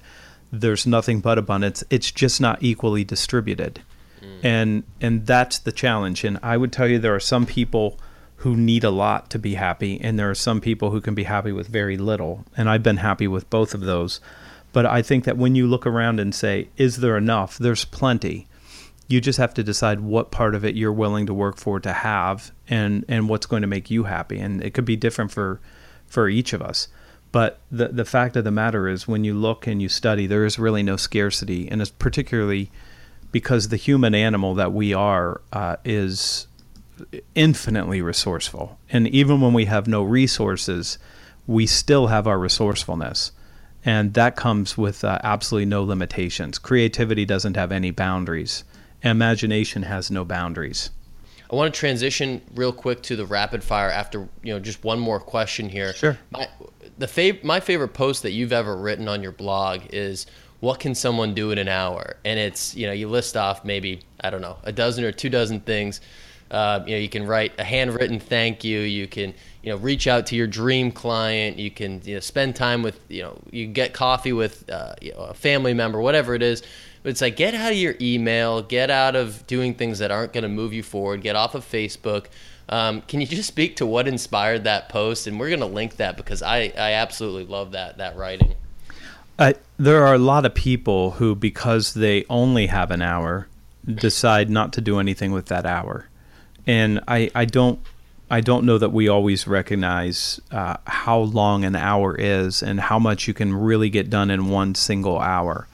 there's 0.52 0.86
nothing 0.86 1.20
but 1.20 1.38
abundance. 1.38 1.84
It's 1.90 2.12
just 2.12 2.40
not 2.40 2.62
equally 2.62 3.04
distributed. 3.04 3.82
Mm. 4.22 4.46
And 4.46 4.84
and 5.02 5.26
that's 5.26 5.58
the 5.60 5.72
challenge. 5.72 6.24
And 6.24 6.38
I 6.44 6.58
would 6.58 6.72
tell 6.72 6.88
you 6.88 7.00
there 7.00 7.16
are 7.16 7.20
some 7.20 7.46
people 7.46 8.00
who 8.44 8.58
need 8.58 8.84
a 8.84 8.90
lot 8.90 9.30
to 9.30 9.40
be 9.40 9.54
happy, 9.54 10.00
and 10.02 10.20
there 10.20 10.30
are 10.30 10.36
some 10.36 10.60
people 10.60 10.92
who 10.92 11.00
can 11.00 11.16
be 11.16 11.24
happy 11.24 11.54
with 11.54 11.66
very 11.68 11.98
little. 11.98 12.44
And 12.58 12.70
I've 12.70 12.84
been 12.84 12.98
happy 12.98 13.26
with 13.26 13.50
both 13.50 13.74
of 13.74 13.80
those. 13.82 14.20
But 14.74 14.86
I 14.86 15.02
think 15.02 15.24
that 15.24 15.38
when 15.38 15.56
you 15.56 15.66
look 15.66 15.88
around 15.88 16.20
and 16.20 16.36
say, 16.36 16.68
is 16.76 16.98
there 16.98 17.16
enough? 17.16 17.58
There's 17.58 17.86
plenty. 17.86 18.48
You 19.08 19.22
just 19.22 19.40
have 19.40 19.54
to 19.54 19.64
decide 19.64 20.02
what 20.02 20.30
part 20.30 20.56
of 20.56 20.66
it 20.66 20.76
you're 20.76 20.92
willing 20.92 21.26
to 21.28 21.34
work 21.34 21.56
for 21.56 21.80
to 21.80 21.94
have 21.94 22.52
and, 22.68 23.06
and 23.08 23.30
what's 23.30 23.46
going 23.46 23.62
to 23.62 23.68
make 23.68 23.90
you 23.90 24.04
happy. 24.04 24.40
And 24.40 24.62
it 24.62 24.74
could 24.74 24.84
be 24.84 24.98
different 24.98 25.32
for, 25.32 25.62
for 26.06 26.28
each 26.28 26.52
of 26.52 26.62
us. 26.62 26.90
But 27.32 27.62
the, 27.72 27.88
the 27.88 28.04
fact 28.06 28.36
of 28.36 28.44
the 28.44 28.52
matter 28.52 28.90
is, 28.90 29.08
when 29.08 29.24
you 29.24 29.34
look 29.34 29.68
and 29.68 29.82
you 29.82 29.88
study, 29.88 30.28
there 30.28 30.44
is 30.44 30.60
really 30.60 30.84
no 30.84 30.98
scarcity. 30.98 31.70
And 31.70 31.82
it's 31.82 31.92
particularly 31.92 32.72
because 33.32 33.70
the 33.70 33.78
human 33.78 34.14
animal 34.14 34.54
that 34.56 34.74
we 34.74 34.94
are 34.94 35.40
uh, 35.54 35.78
is 35.86 36.48
infinitely 37.36 38.02
resourceful. 38.02 38.78
And 38.90 39.08
even 39.08 39.42
when 39.42 39.54
we 39.54 39.66
have 39.66 39.88
no 39.88 40.04
resources, 40.04 40.98
we 41.48 41.66
still 41.66 42.08
have 42.08 42.28
our 42.28 42.40
resourcefulness. 42.40 43.32
And 43.86 44.14
that 44.14 44.36
comes 44.36 44.78
with 44.78 45.04
uh, 45.04 45.20
absolutely 45.24 45.66
no 45.66 45.84
limitations. 45.84 46.58
Creativity 46.58 47.26
doesn't 47.26 47.58
have 47.58 47.72
any 47.72 47.92
boundaries, 47.92 48.64
imagination 49.04 49.84
has 49.84 50.10
no 50.10 50.24
boundaries. 50.24 50.90
I 51.52 51.56
want 51.56 51.72
to 51.72 51.80
transition 51.80 52.42
real 52.56 52.72
quick 52.72 53.04
to 53.04 53.16
the 53.16 53.26
rapid 53.26 53.64
fire 53.64 53.92
after 53.92 54.28
you 54.42 54.54
know 54.54 54.60
just 54.60 54.84
one 54.84 55.00
more 55.00 55.20
question 55.20 55.70
here. 55.70 55.94
Sure. 55.94 56.18
My, 56.32 56.48
the 56.98 57.06
fav- 57.06 57.44
my 57.44 57.60
favorite 57.60 57.90
post 57.90 58.24
that 58.24 58.32
you've 58.32 58.54
ever 58.54 58.76
written 58.76 59.08
on 59.08 59.22
your 59.22 59.34
blog 59.34 59.82
is 59.92 60.26
what 60.62 60.80
can 60.80 60.96
someone 60.96 61.34
do 61.34 61.52
in 61.52 61.58
an 61.58 61.68
hour? 61.68 62.16
And 62.26 62.40
it's 62.40 62.74
you 62.76 62.88
know 62.88 62.94
you 62.94 63.08
list 63.08 63.38
off 63.38 63.66
maybe 63.66 64.00
I 64.22 64.30
don't 64.30 64.42
know 64.42 64.58
a 64.64 64.72
dozen 64.72 65.04
or 65.04 65.12
two 65.12 65.30
dozen 65.30 65.60
things. 65.60 66.02
Uh, 66.54 66.84
you 66.86 66.94
know 66.94 67.00
you 67.00 67.10
can 67.10 67.26
write 67.26 67.52
a 67.60 67.64
handwritten 67.64 68.20
thank 68.20 68.64
you. 68.64 68.80
You 68.80 69.08
can 69.08 69.34
you 69.64 69.72
know 69.72 69.78
reach 69.78 70.08
out 70.08 70.28
to 70.28 70.36
your 70.36 70.48
dream 70.48 70.92
client. 70.92 71.58
You 71.58 71.72
can 71.72 72.02
you 72.06 72.16
know 72.16 72.20
spend 72.20 72.56
time 72.56 72.84
with 72.84 73.00
you 73.10 73.24
know 73.24 73.40
you 73.52 73.68
get 73.68 73.94
coffee 73.94 74.34
with 74.34 74.70
uh, 74.70 74.94
you 75.02 75.12
know, 75.14 75.20
a 75.20 75.34
family 75.34 75.74
member, 75.74 76.00
whatever 76.00 76.36
it 76.36 76.44
is. 76.44 76.62
But 77.02 77.10
it's 77.10 77.22
like 77.22 77.36
get 77.36 77.54
out 77.54 77.72
of 77.72 77.78
your 77.78 77.96
email, 78.00 78.62
get 78.62 78.90
out 78.90 79.16
of 79.16 79.46
doing 79.48 79.74
things 79.74 80.00
that 80.00 80.12
aren't 80.12 80.32
going 80.32 80.44
to 80.44 80.50
move 80.50 80.72
you 80.72 80.84
forward, 80.84 81.22
get 81.22 81.36
off 81.36 81.56
of 81.56 81.66
Facebook. 81.66 82.28
Um, 82.70 83.02
can 83.02 83.20
you 83.20 83.28
just 83.28 83.50
speak 83.50 83.76
to 83.78 83.86
what 83.86 84.08
inspired 84.08 84.64
that 84.64 84.88
post? 84.88 85.28
And 85.28 85.38
we're 85.40 85.50
going 85.50 85.60
to 85.60 85.66
link 85.66 85.98
that 85.98 86.16
because 86.16 86.42
I, 86.42 86.72
I 86.78 86.94
absolutely 86.94 87.46
love 87.46 87.72
that 87.74 87.98
that 87.98 88.16
writing. 88.16 88.56
Uh, 89.38 89.54
there 89.78 90.06
are 90.06 90.14
a 90.14 90.20
lot 90.20 90.46
of 90.46 90.54
people 90.54 91.12
who, 91.12 91.36
because 91.36 91.96
they 91.96 92.24
only 92.30 92.68
have 92.68 92.92
an 92.92 93.02
hour, 93.02 93.48
decide 93.86 94.50
not 94.50 94.72
to 94.74 94.82
do 94.82 95.00
anything 95.00 95.32
with 95.32 95.48
that 95.48 95.66
hour, 95.66 96.08
and 96.66 97.00
I, 97.08 97.30
I 97.36 97.46
don't 97.46 97.80
I 98.30 98.42
don't 98.42 98.66
know 98.66 98.78
that 98.80 98.90
we 98.90 99.08
always 99.08 99.46
recognize 99.46 100.42
uh, 100.50 100.78
how 100.88 101.20
long 101.20 101.66
an 101.66 101.76
hour 101.76 102.16
is 102.16 102.64
and 102.64 102.80
how 102.80 102.98
much 102.98 103.28
you 103.28 103.34
can 103.34 103.54
really 103.54 103.92
get 103.92 104.10
done 104.10 104.32
in 104.32 104.50
one 104.50 104.74
single 104.74 105.20
hour. 105.20 105.68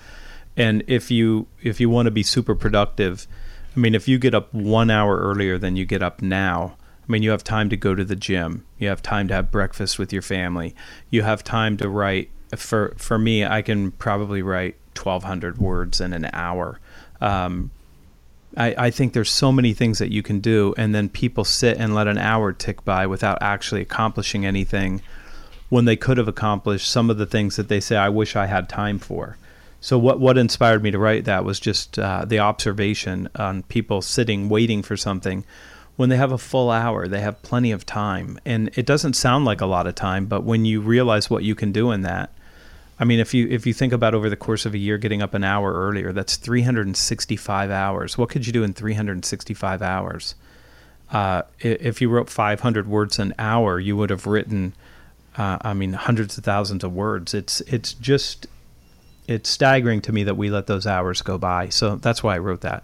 And 0.58 0.84
if 0.88 1.10
you 1.10 1.48
if 1.62 1.80
you 1.80 1.90
want 1.90 2.08
to 2.08 2.12
be 2.12 2.24
super 2.24 2.56
productive, 2.56 3.28
I 3.76 3.80
mean, 3.80 3.96
if 3.96 4.08
you 4.08 4.20
get 4.20 4.36
up 4.36 4.54
one 4.54 4.90
hour 4.90 5.18
earlier 5.20 5.58
than 5.58 5.76
you 5.78 5.86
get 5.86 6.04
up 6.04 6.22
now, 6.22 6.76
I 7.08 7.12
mean, 7.12 7.24
you 7.24 7.32
have 7.32 7.44
time 7.44 7.70
to 7.70 7.78
go 7.78 7.96
to 7.96 8.04
the 8.04 8.16
gym. 8.16 8.66
You 8.78 8.90
have 8.90 9.02
time 9.02 9.28
to 9.30 9.34
have 9.36 9.52
breakfast 9.52 9.98
with 9.98 10.12
your 10.12 10.22
family. 10.22 10.76
You 11.10 11.22
have 11.22 11.44
time 11.44 11.78
to 11.78 11.88
write 11.88 12.30
for 12.58 12.94
for 12.98 13.18
me, 13.18 13.46
I 13.46 13.62
can 13.62 13.92
probably 13.92 14.42
write 14.42 14.76
1,200 14.96 15.60
words 15.60 16.02
in 16.02 16.14
an 16.14 16.30
hour. 16.34 16.80
Um, 17.22 17.72
I, 18.58 18.76
I 18.78 18.90
think 18.90 19.14
there's 19.14 19.30
so 19.30 19.52
many 19.52 19.74
things 19.74 20.00
that 20.00 20.12
you 20.12 20.24
can 20.24 20.40
do, 20.40 20.74
and 20.78 20.94
then 20.94 21.10
people 21.10 21.44
sit 21.44 21.78
and 21.78 21.94
let 21.94 22.08
an 22.08 22.18
hour 22.18 22.52
tick 22.52 22.84
by 22.84 23.08
without 23.08 23.38
actually 23.42 23.82
accomplishing 23.82 24.46
anything 24.46 25.02
when 25.70 25.86
they 25.86 25.96
could 25.96 26.18
have 26.18 26.28
accomplished 26.28 26.90
some 26.90 27.10
of 27.10 27.18
the 27.18 27.28
things 27.28 27.56
that 27.56 27.68
they 27.68 27.80
say, 27.80 27.96
I 27.96 28.10
wish 28.10 28.36
I 28.36 28.48
had 28.48 28.68
time 28.68 28.98
for. 28.98 29.38
So, 29.82 29.98
what, 29.98 30.20
what 30.20 30.38
inspired 30.38 30.84
me 30.84 30.92
to 30.92 31.00
write 31.00 31.26
that 31.26 31.46
was 31.46 31.60
just 31.60 31.98
uh, 31.98 32.26
the 32.26 32.40
observation 32.40 33.30
on 33.36 33.64
people 33.64 34.02
sitting 34.02 34.50
waiting 34.50 34.82
for 34.82 34.98
something 34.98 35.46
when 36.00 36.08
they 36.08 36.16
have 36.16 36.32
a 36.32 36.38
full 36.38 36.72
hour, 36.72 37.10
they 37.10 37.20
have 37.20 37.42
plenty 37.42 37.74
of 37.74 37.86
time. 37.86 38.40
And 38.46 38.70
it 38.78 38.86
doesn't 38.86 39.18
sound 39.18 39.44
like 39.44 39.60
a 39.60 39.66
lot 39.66 39.86
of 39.86 39.96
time, 39.96 40.28
but 40.28 40.46
when 40.46 40.64
you 40.64 40.80
realize 40.80 41.30
what 41.30 41.44
you 41.44 41.56
can 41.56 41.74
do 41.74 41.92
in 41.92 42.04
that, 42.04 42.34
I 43.00 43.06
mean, 43.06 43.20
if 43.20 43.34
you 43.34 43.48
if 43.48 43.66
you 43.66 43.74
think 43.74 43.94
about 43.94 44.14
over 44.14 44.30
the 44.30 44.36
course 44.36 44.66
of 44.66 44.74
a 44.74 44.78
year 44.78 44.98
getting 44.98 45.22
up 45.22 45.34
an 45.34 45.44
hour 45.44 45.74
earlier, 45.74 46.12
that's 46.12 46.36
365 46.36 47.72
hours. 47.72 48.18
What 48.18 48.30
could 48.30 48.46
you 48.46 48.52
do 48.52 48.64
in 48.64 48.74
365 48.74 49.82
hours? 49.82 50.36
Uh, 51.10 51.44
if 51.60 52.02
you 52.02 52.10
wrote 52.10 52.30
500 52.30 52.88
words 52.88 53.18
an 53.18 53.34
hour, 53.40 53.80
you 53.80 53.98
would 53.98 54.10
have 54.10 54.28
written, 54.28 54.74
uh, 55.38 55.58
I 55.62 55.74
mean, 55.74 55.94
hundreds 55.94 56.38
of 56.38 56.44
thousands 56.44 56.84
of 56.84 56.94
words. 56.94 57.34
It's 57.34 57.62
it's 57.62 57.94
just 57.94 58.48
it's 59.28 59.50
staggering 59.50 60.02
to 60.02 60.12
me 60.12 60.24
that 60.26 60.36
we 60.36 60.50
let 60.50 60.68
those 60.68 60.86
hours 60.86 61.22
go 61.22 61.38
by. 61.38 61.70
So 61.70 61.96
that's 61.96 62.22
why 62.22 62.36
I 62.36 62.40
wrote 62.40 62.62
that. 62.62 62.84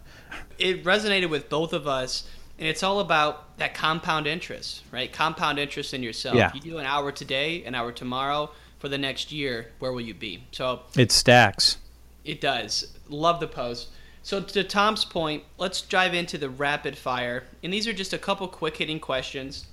It 0.58 0.86
resonated 0.86 1.30
with 1.30 1.50
both 1.50 1.74
of 1.74 1.88
us, 1.88 2.24
and 2.58 2.70
it's 2.70 2.84
all 2.84 3.02
about 3.02 3.58
that 3.58 3.74
compound 3.74 4.28
interest, 4.28 4.82
right? 4.92 5.12
Compound 5.12 5.60
interest 5.60 5.94
in 5.94 6.02
yourself. 6.02 6.38
Yeah. 6.38 6.52
You 6.54 6.62
do 6.62 6.78
an 6.78 6.86
hour 6.86 7.12
today, 7.12 7.66
an 7.66 7.76
hour 7.76 7.92
tomorrow 7.92 8.50
for 8.86 8.90
the 8.90 8.98
next 9.00 9.32
year, 9.32 9.72
where 9.80 9.92
will 9.92 10.00
you 10.00 10.14
be? 10.14 10.44
So 10.52 10.82
it 10.96 11.12
stacks. 11.12 11.78
It 12.24 12.40
does. 12.40 12.96
Love 13.10 13.40
the 13.40 13.48
post. 13.48 13.88
So 14.22 14.40
to 14.40 14.64
Tom's 14.64 15.04
point, 15.04 15.42
let's 15.58 15.82
dive 15.82 16.14
into 16.14 16.38
the 16.38 16.52
rapid 16.52 16.96
fire, 16.96 17.46
and 17.64 17.74
these 17.74 17.88
are 17.88 17.94
just 17.94 18.14
a 18.14 18.20
couple 18.20 18.48
quick 18.48 18.78
hitting 18.78 19.00
questions. 19.00 19.66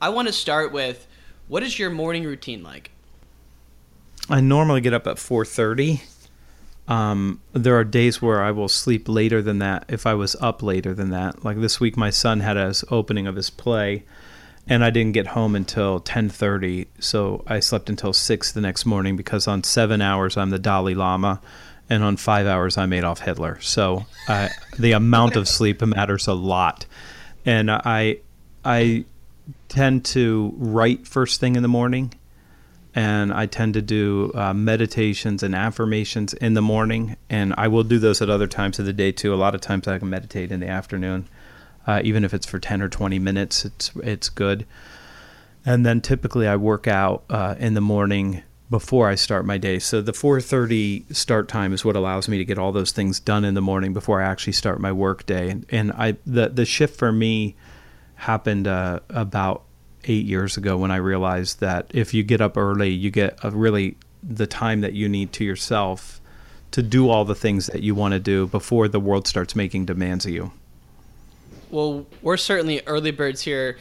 I 0.00 0.08
want 0.08 0.28
to 0.28 0.32
start 0.32 0.72
with, 0.72 1.06
what 1.46 1.62
is 1.62 1.78
your 1.78 1.90
morning 1.90 2.24
routine 2.24 2.62
like? 2.62 2.90
I 4.30 4.40
normally 4.40 4.80
get 4.80 4.94
up 4.94 5.06
at 5.06 5.16
4:30. 5.16 6.00
Um, 6.88 7.42
there 7.52 7.76
are 7.76 7.84
days 7.84 8.22
where 8.22 8.42
I 8.42 8.50
will 8.50 8.68
sleep 8.68 9.10
later 9.10 9.42
than 9.42 9.58
that 9.58 9.84
if 9.88 10.06
I 10.06 10.14
was 10.14 10.36
up 10.40 10.62
later 10.62 10.94
than 10.94 11.10
that. 11.10 11.44
Like 11.44 11.60
this 11.60 11.80
week, 11.80 11.98
my 11.98 12.08
son 12.08 12.40
had 12.40 12.56
his 12.56 12.82
opening 12.90 13.26
of 13.26 13.36
his 13.36 13.50
play, 13.50 14.04
and 14.68 14.84
I 14.84 14.90
didn't 14.90 15.12
get 15.12 15.28
home 15.28 15.56
until 15.56 16.00
10:30, 16.00 16.86
so 17.00 17.42
I 17.46 17.60
slept 17.60 17.90
until 17.90 18.12
6 18.12 18.52
the 18.52 18.60
next 18.60 18.86
morning 18.86 19.16
because 19.16 19.48
on 19.48 19.64
7 19.64 20.00
hours 20.00 20.36
I'm 20.36 20.50
the 20.50 20.58
Dalai 20.58 20.94
Lama 20.94 21.40
and 21.90 22.02
on 22.02 22.16
5 22.16 22.46
hours 22.46 22.78
I'm 22.78 22.92
Adolf 22.92 23.20
Hitler. 23.20 23.60
So 23.60 24.06
the 24.78 24.92
amount 24.92 25.36
of 25.36 25.48
sleep 25.48 25.82
matters 25.82 26.26
a 26.26 26.34
lot. 26.34 26.86
And 27.44 27.70
I 27.70 28.18
I 28.64 29.04
tend 29.68 30.04
to 30.04 30.54
write 30.56 31.06
first 31.06 31.40
thing 31.40 31.56
in 31.56 31.62
the 31.62 31.68
morning 31.68 32.14
and 32.94 33.32
I 33.32 33.46
tend 33.46 33.74
to 33.74 33.82
do 33.82 34.30
uh, 34.34 34.52
meditations 34.52 35.42
and 35.42 35.54
affirmations 35.54 36.34
in 36.34 36.54
the 36.54 36.62
morning 36.62 37.16
and 37.28 37.54
I 37.56 37.66
will 37.68 37.82
do 37.82 37.98
those 37.98 38.22
at 38.22 38.30
other 38.30 38.46
times 38.46 38.78
of 38.78 38.86
the 38.86 38.92
day 38.92 39.10
too. 39.10 39.34
A 39.34 39.36
lot 39.36 39.54
of 39.54 39.60
times 39.60 39.88
I 39.88 39.98
can 39.98 40.08
meditate 40.08 40.52
in 40.52 40.60
the 40.60 40.68
afternoon 40.68 41.28
uh, 41.86 42.00
even 42.04 42.24
if 42.24 42.32
it's 42.32 42.46
for 42.46 42.58
10 42.58 42.82
or 42.82 42.88
20 42.88 43.18
minutes, 43.18 43.64
it's 43.64 43.90
it's 44.02 44.28
good. 44.28 44.66
And 45.64 45.86
then 45.86 46.00
typically 46.00 46.46
I 46.48 46.56
work 46.56 46.88
out 46.88 47.24
uh, 47.30 47.54
in 47.58 47.74
the 47.74 47.80
morning 47.80 48.42
before 48.70 49.08
I 49.08 49.14
start 49.14 49.44
my 49.44 49.58
day. 49.58 49.78
So 49.78 50.00
the 50.00 50.12
4:30 50.12 51.14
start 51.14 51.48
time 51.48 51.72
is 51.72 51.84
what 51.84 51.96
allows 51.96 52.28
me 52.28 52.38
to 52.38 52.44
get 52.44 52.58
all 52.58 52.72
those 52.72 52.92
things 52.92 53.20
done 53.20 53.44
in 53.44 53.54
the 53.54 53.60
morning 53.60 53.92
before 53.92 54.20
I 54.20 54.24
actually 54.24 54.54
start 54.54 54.80
my 54.80 54.92
work 54.92 55.26
day. 55.26 55.50
And, 55.50 55.66
and 55.70 55.92
I 55.92 56.16
the 56.26 56.48
the 56.48 56.64
shift 56.64 56.98
for 56.98 57.12
me 57.12 57.54
happened 58.16 58.66
uh, 58.66 59.00
about 59.10 59.64
eight 60.04 60.26
years 60.26 60.56
ago 60.56 60.76
when 60.76 60.90
I 60.90 60.96
realized 60.96 61.60
that 61.60 61.90
if 61.94 62.14
you 62.14 62.22
get 62.22 62.40
up 62.40 62.56
early, 62.56 62.90
you 62.90 63.10
get 63.10 63.38
a 63.44 63.50
really 63.50 63.96
the 64.22 64.46
time 64.46 64.80
that 64.80 64.94
you 64.94 65.08
need 65.08 65.32
to 65.32 65.44
yourself 65.44 66.20
to 66.70 66.82
do 66.82 67.10
all 67.10 67.24
the 67.24 67.34
things 67.34 67.66
that 67.66 67.82
you 67.82 67.94
want 67.94 68.12
to 68.12 68.20
do 68.20 68.46
before 68.46 68.88
the 68.88 69.00
world 69.00 69.28
starts 69.28 69.54
making 69.54 69.84
demands 69.84 70.24
of 70.24 70.32
you 70.32 70.52
well, 71.72 72.06
we're 72.20 72.36
certainly 72.36 72.82
early 72.86 73.10
birds 73.10 73.40
here 73.40 73.78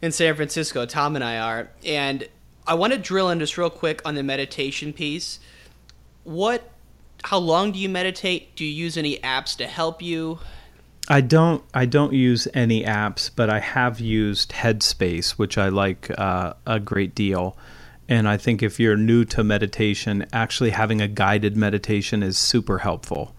in 0.00 0.12
San 0.12 0.34
Francisco. 0.34 0.86
Tom 0.86 1.16
and 1.16 1.24
I 1.24 1.38
are, 1.38 1.68
and 1.84 2.26
I 2.66 2.74
want 2.74 2.92
to 2.92 2.98
drill 2.98 3.28
in 3.30 3.38
just 3.40 3.58
real 3.58 3.70
quick 3.70 4.00
on 4.04 4.14
the 4.14 4.22
meditation 4.22 4.92
piece. 4.92 5.40
What? 6.24 6.70
How 7.24 7.38
long 7.38 7.72
do 7.72 7.78
you 7.78 7.88
meditate? 7.88 8.56
Do 8.56 8.64
you 8.64 8.72
use 8.72 8.96
any 8.96 9.18
apps 9.18 9.56
to 9.58 9.66
help 9.66 10.00
you? 10.00 10.38
I 11.08 11.20
don't. 11.20 11.62
I 11.74 11.86
don't 11.86 12.12
use 12.12 12.46
any 12.54 12.84
apps, 12.84 13.30
but 13.34 13.50
I 13.50 13.58
have 13.58 14.00
used 14.00 14.52
Headspace, 14.52 15.32
which 15.32 15.58
I 15.58 15.68
like 15.68 16.10
uh, 16.16 16.54
a 16.66 16.78
great 16.78 17.14
deal. 17.14 17.56
And 18.08 18.28
I 18.28 18.36
think 18.36 18.62
if 18.62 18.78
you're 18.78 18.96
new 18.96 19.24
to 19.26 19.42
meditation, 19.42 20.26
actually 20.32 20.70
having 20.70 21.00
a 21.00 21.08
guided 21.08 21.56
meditation 21.56 22.22
is 22.22 22.38
super 22.38 22.78
helpful. 22.78 23.34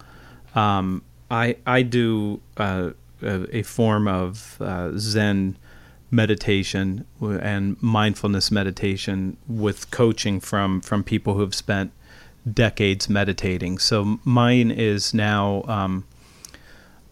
Um, 0.54 1.02
I 1.30 1.56
I 1.66 1.82
do. 1.82 2.40
Uh, 2.56 2.90
a, 3.24 3.58
a 3.58 3.62
form 3.62 4.08
of 4.08 4.56
uh, 4.60 4.92
Zen 4.96 5.56
meditation 6.10 7.04
and 7.20 7.82
mindfulness 7.82 8.50
meditation 8.50 9.36
with 9.48 9.90
coaching 9.90 10.38
from 10.40 10.80
from 10.80 11.02
people 11.02 11.34
who 11.34 11.40
have 11.40 11.54
spent 11.54 11.92
decades 12.50 13.08
meditating. 13.08 13.78
So 13.78 14.18
mine 14.24 14.70
is 14.70 15.14
now 15.14 15.64
um, 15.66 16.04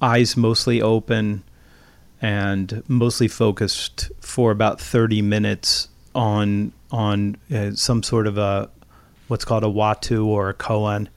eyes 0.00 0.36
mostly 0.36 0.80
open 0.82 1.42
and 2.20 2.82
mostly 2.88 3.28
focused 3.28 4.12
for 4.20 4.50
about 4.50 4.80
30 4.80 5.22
minutes 5.22 5.88
on 6.14 6.72
on 6.90 7.36
uh, 7.52 7.72
some 7.72 8.02
sort 8.02 8.26
of 8.26 8.38
a 8.38 8.70
what's 9.28 9.44
called 9.44 9.64
a 9.64 9.68
hwadu 9.68 10.24
or 10.24 10.50
a 10.50 10.54
koan 10.54 11.08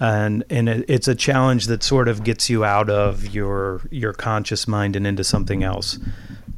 and 0.00 0.42
and 0.48 0.68
it, 0.68 0.84
it's 0.88 1.06
a 1.06 1.14
challenge 1.14 1.66
that 1.66 1.82
sort 1.82 2.08
of 2.08 2.24
gets 2.24 2.48
you 2.48 2.64
out 2.64 2.88
of 2.88 3.34
your 3.34 3.82
your 3.90 4.12
conscious 4.12 4.66
mind 4.66 4.96
and 4.96 5.06
into 5.06 5.22
something 5.22 5.62
else. 5.62 5.98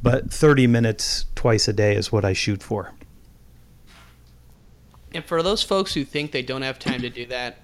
But 0.01 0.33
30 0.33 0.67
minutes 0.67 1.25
twice 1.35 1.67
a 1.67 1.73
day 1.73 1.95
is 1.95 2.11
what 2.11 2.25
I 2.25 2.33
shoot 2.33 2.61
for. 2.61 2.91
And 5.13 5.23
for 5.23 5.43
those 5.43 5.63
folks 5.63 5.93
who 5.93 6.03
think 6.03 6.31
they 6.31 6.41
don't 6.41 6.63
have 6.63 6.79
time 6.79 7.01
to 7.01 7.09
do 7.09 7.25
that, 7.27 7.59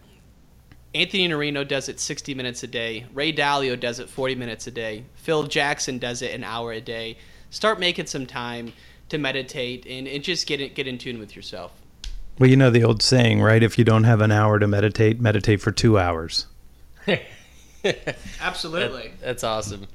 Anthony 0.94 1.28
Iannarino 1.28 1.68
does 1.68 1.90
it 1.90 2.00
60 2.00 2.34
minutes 2.36 2.64
a 2.64 2.68
day. 2.68 3.06
Ray 3.14 3.34
Dalio 3.34 3.78
does 3.78 4.00
it 4.00 4.10
40 4.10 4.36
minutes 4.36 4.68
a 4.68 4.72
day. 4.72 5.06
Phil 5.16 5.44
Jackson 5.44 5.98
does 5.98 6.22
it 6.22 6.34
an 6.34 6.44
hour 6.44 6.72
a 6.72 6.80
day. 6.80 7.18
Start 7.50 7.80
making 7.80 8.06
some 8.06 8.26
time 8.26 8.74
to 9.10 9.18
meditate 9.18 9.86
and, 9.88 10.08
and 10.08 10.24
just 10.24 10.48
get 10.48 10.62
in, 10.62 10.74
get 10.74 10.88
in 10.88 10.98
tune 10.98 11.20
with 11.20 11.36
yourself. 11.36 11.79
Well, 12.40 12.50
you 12.50 12.56
know 12.56 12.70
the 12.70 12.86
old 12.86 13.04
saying, 13.04 13.42
right? 13.42 13.62
If 13.62 13.78
you 13.78 13.84
don't 13.84 14.06
have 14.06 14.22
an 14.22 14.32
hour 14.32 14.60
to 14.60 14.68
meditate, 14.68 15.20
meditate 15.20 15.60
for 15.60 15.74
two 15.74 16.00
hours. 16.00 16.48
Absolutely. 18.42 19.10
That, 19.10 19.20
that's 19.22 19.44
awesome. 19.44 19.88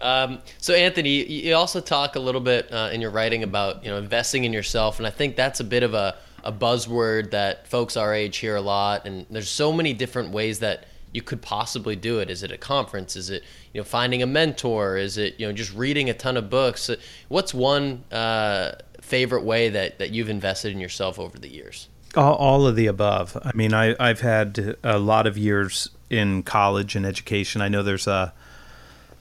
Um, 0.00 0.38
so, 0.56 0.72
Anthony, 0.72 1.10
you 1.30 1.54
also 1.54 1.78
talk 1.78 2.16
a 2.16 2.20
little 2.20 2.40
bit 2.40 2.72
uh, 2.72 2.88
in 2.90 3.02
your 3.02 3.10
writing 3.10 3.42
about 3.42 3.84
you 3.84 3.90
know 3.90 3.98
investing 3.98 4.44
in 4.44 4.52
yourself, 4.54 4.98
and 4.98 5.06
I 5.06 5.10
think 5.10 5.36
that's 5.36 5.60
a 5.60 5.64
bit 5.64 5.82
of 5.82 5.92
a, 5.92 6.16
a 6.42 6.50
buzzword 6.50 7.32
that 7.32 7.68
folks 7.68 7.98
our 7.98 8.14
age 8.14 8.38
hear 8.38 8.56
a 8.56 8.62
lot, 8.62 9.06
and 9.06 9.26
there's 9.28 9.50
so 9.50 9.70
many 9.70 9.92
different 9.92 10.32
ways 10.32 10.60
that 10.60 10.86
you 11.12 11.20
could 11.20 11.42
possibly 11.42 11.96
do 11.96 12.20
it. 12.20 12.30
Is 12.30 12.42
it 12.42 12.50
a 12.50 12.56
conference? 12.56 13.14
Is 13.14 13.28
it 13.28 13.44
you 13.74 13.80
know 13.80 13.84
finding 13.84 14.22
a 14.22 14.26
mentor? 14.26 14.96
Is 14.96 15.18
it 15.18 15.38
you 15.38 15.46
know 15.46 15.52
just 15.52 15.74
reading 15.74 16.08
a 16.08 16.14
ton 16.14 16.38
of 16.38 16.48
books? 16.48 16.88
What's 17.28 17.52
one 17.52 18.04
uh, 18.10 18.72
favorite 19.10 19.42
way 19.42 19.68
that 19.68 19.98
that 19.98 20.10
you've 20.10 20.30
invested 20.30 20.72
in 20.72 20.80
yourself 20.80 21.18
over 21.18 21.38
the 21.38 21.52
years? 21.52 21.88
All, 22.16 22.34
all 22.34 22.66
of 22.66 22.76
the 22.76 22.86
above. 22.86 23.36
I 23.42 23.52
mean, 23.54 23.74
I, 23.74 23.94
I've 24.00 24.20
had 24.20 24.76
a 24.82 24.98
lot 24.98 25.26
of 25.26 25.36
years 25.36 25.90
in 26.08 26.42
college 26.42 26.96
and 26.96 27.04
education. 27.04 27.60
I 27.60 27.68
know 27.68 27.82
there's 27.82 28.06
a 28.06 28.32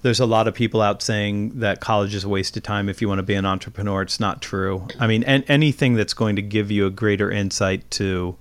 there's 0.01 0.19
a 0.19 0.25
lot 0.25 0.47
of 0.47 0.53
people 0.53 0.81
out 0.81 1.01
saying 1.01 1.59
that 1.59 1.81
college 1.81 2.15
is 2.15 2.23
a 2.23 2.29
waste 2.29 2.55
of 2.55 2.63
time 2.63 2.87
if 2.87 3.01
you 3.01 3.09
want 3.09 3.19
to 3.19 3.23
be 3.23 3.33
an 3.33 3.45
entrepreneur. 3.45 4.01
It's 4.01 4.19
not 4.19 4.41
true. 4.41 4.87
I 4.97 5.07
mean, 5.07 5.23
an, 5.23 5.43
anything 5.47 5.95
that's 5.95 6.13
going 6.13 6.37
to 6.37 6.41
give 6.41 6.71
you 6.71 6.85
a 6.85 6.89
greater 6.89 7.29
insight 7.29 7.89
to 7.91 8.37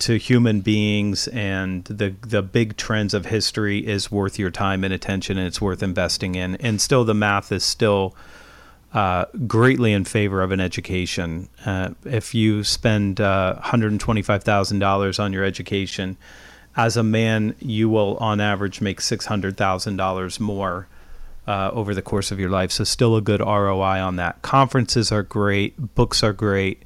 to 0.00 0.18
human 0.18 0.60
beings 0.60 1.28
and 1.28 1.84
the 1.84 2.14
the 2.20 2.42
big 2.42 2.76
trends 2.76 3.14
of 3.14 3.26
history 3.26 3.86
is 3.86 4.10
worth 4.10 4.38
your 4.38 4.50
time 4.50 4.84
and 4.84 4.92
attention, 4.92 5.38
and 5.38 5.46
it's 5.46 5.60
worth 5.60 5.82
investing 5.82 6.34
in. 6.34 6.56
And 6.56 6.80
still, 6.80 7.04
the 7.04 7.14
math 7.14 7.52
is 7.52 7.64
still 7.64 8.14
uh, 8.94 9.26
greatly 9.46 9.92
in 9.92 10.04
favor 10.04 10.40
of 10.40 10.52
an 10.52 10.60
education. 10.60 11.48
Uh, 11.66 11.90
if 12.04 12.34
you 12.34 12.62
spend 12.62 13.20
uh, 13.20 13.60
$125,000 13.62 15.20
on 15.20 15.32
your 15.32 15.44
education, 15.44 16.16
as 16.76 16.96
a 16.96 17.02
man, 17.02 17.56
you 17.58 17.88
will 17.88 18.16
on 18.18 18.40
average 18.40 18.80
make 18.80 19.00
$600,000 19.00 20.40
more 20.40 20.86
uh, 21.46 21.70
over 21.72 21.92
the 21.92 22.02
course 22.02 22.30
of 22.30 22.38
your 22.38 22.50
life. 22.50 22.70
So, 22.70 22.84
still 22.84 23.16
a 23.16 23.20
good 23.20 23.40
ROI 23.40 24.00
on 24.00 24.16
that. 24.16 24.40
Conferences 24.42 25.12
are 25.12 25.22
great, 25.22 25.94
books 25.94 26.22
are 26.22 26.32
great. 26.32 26.82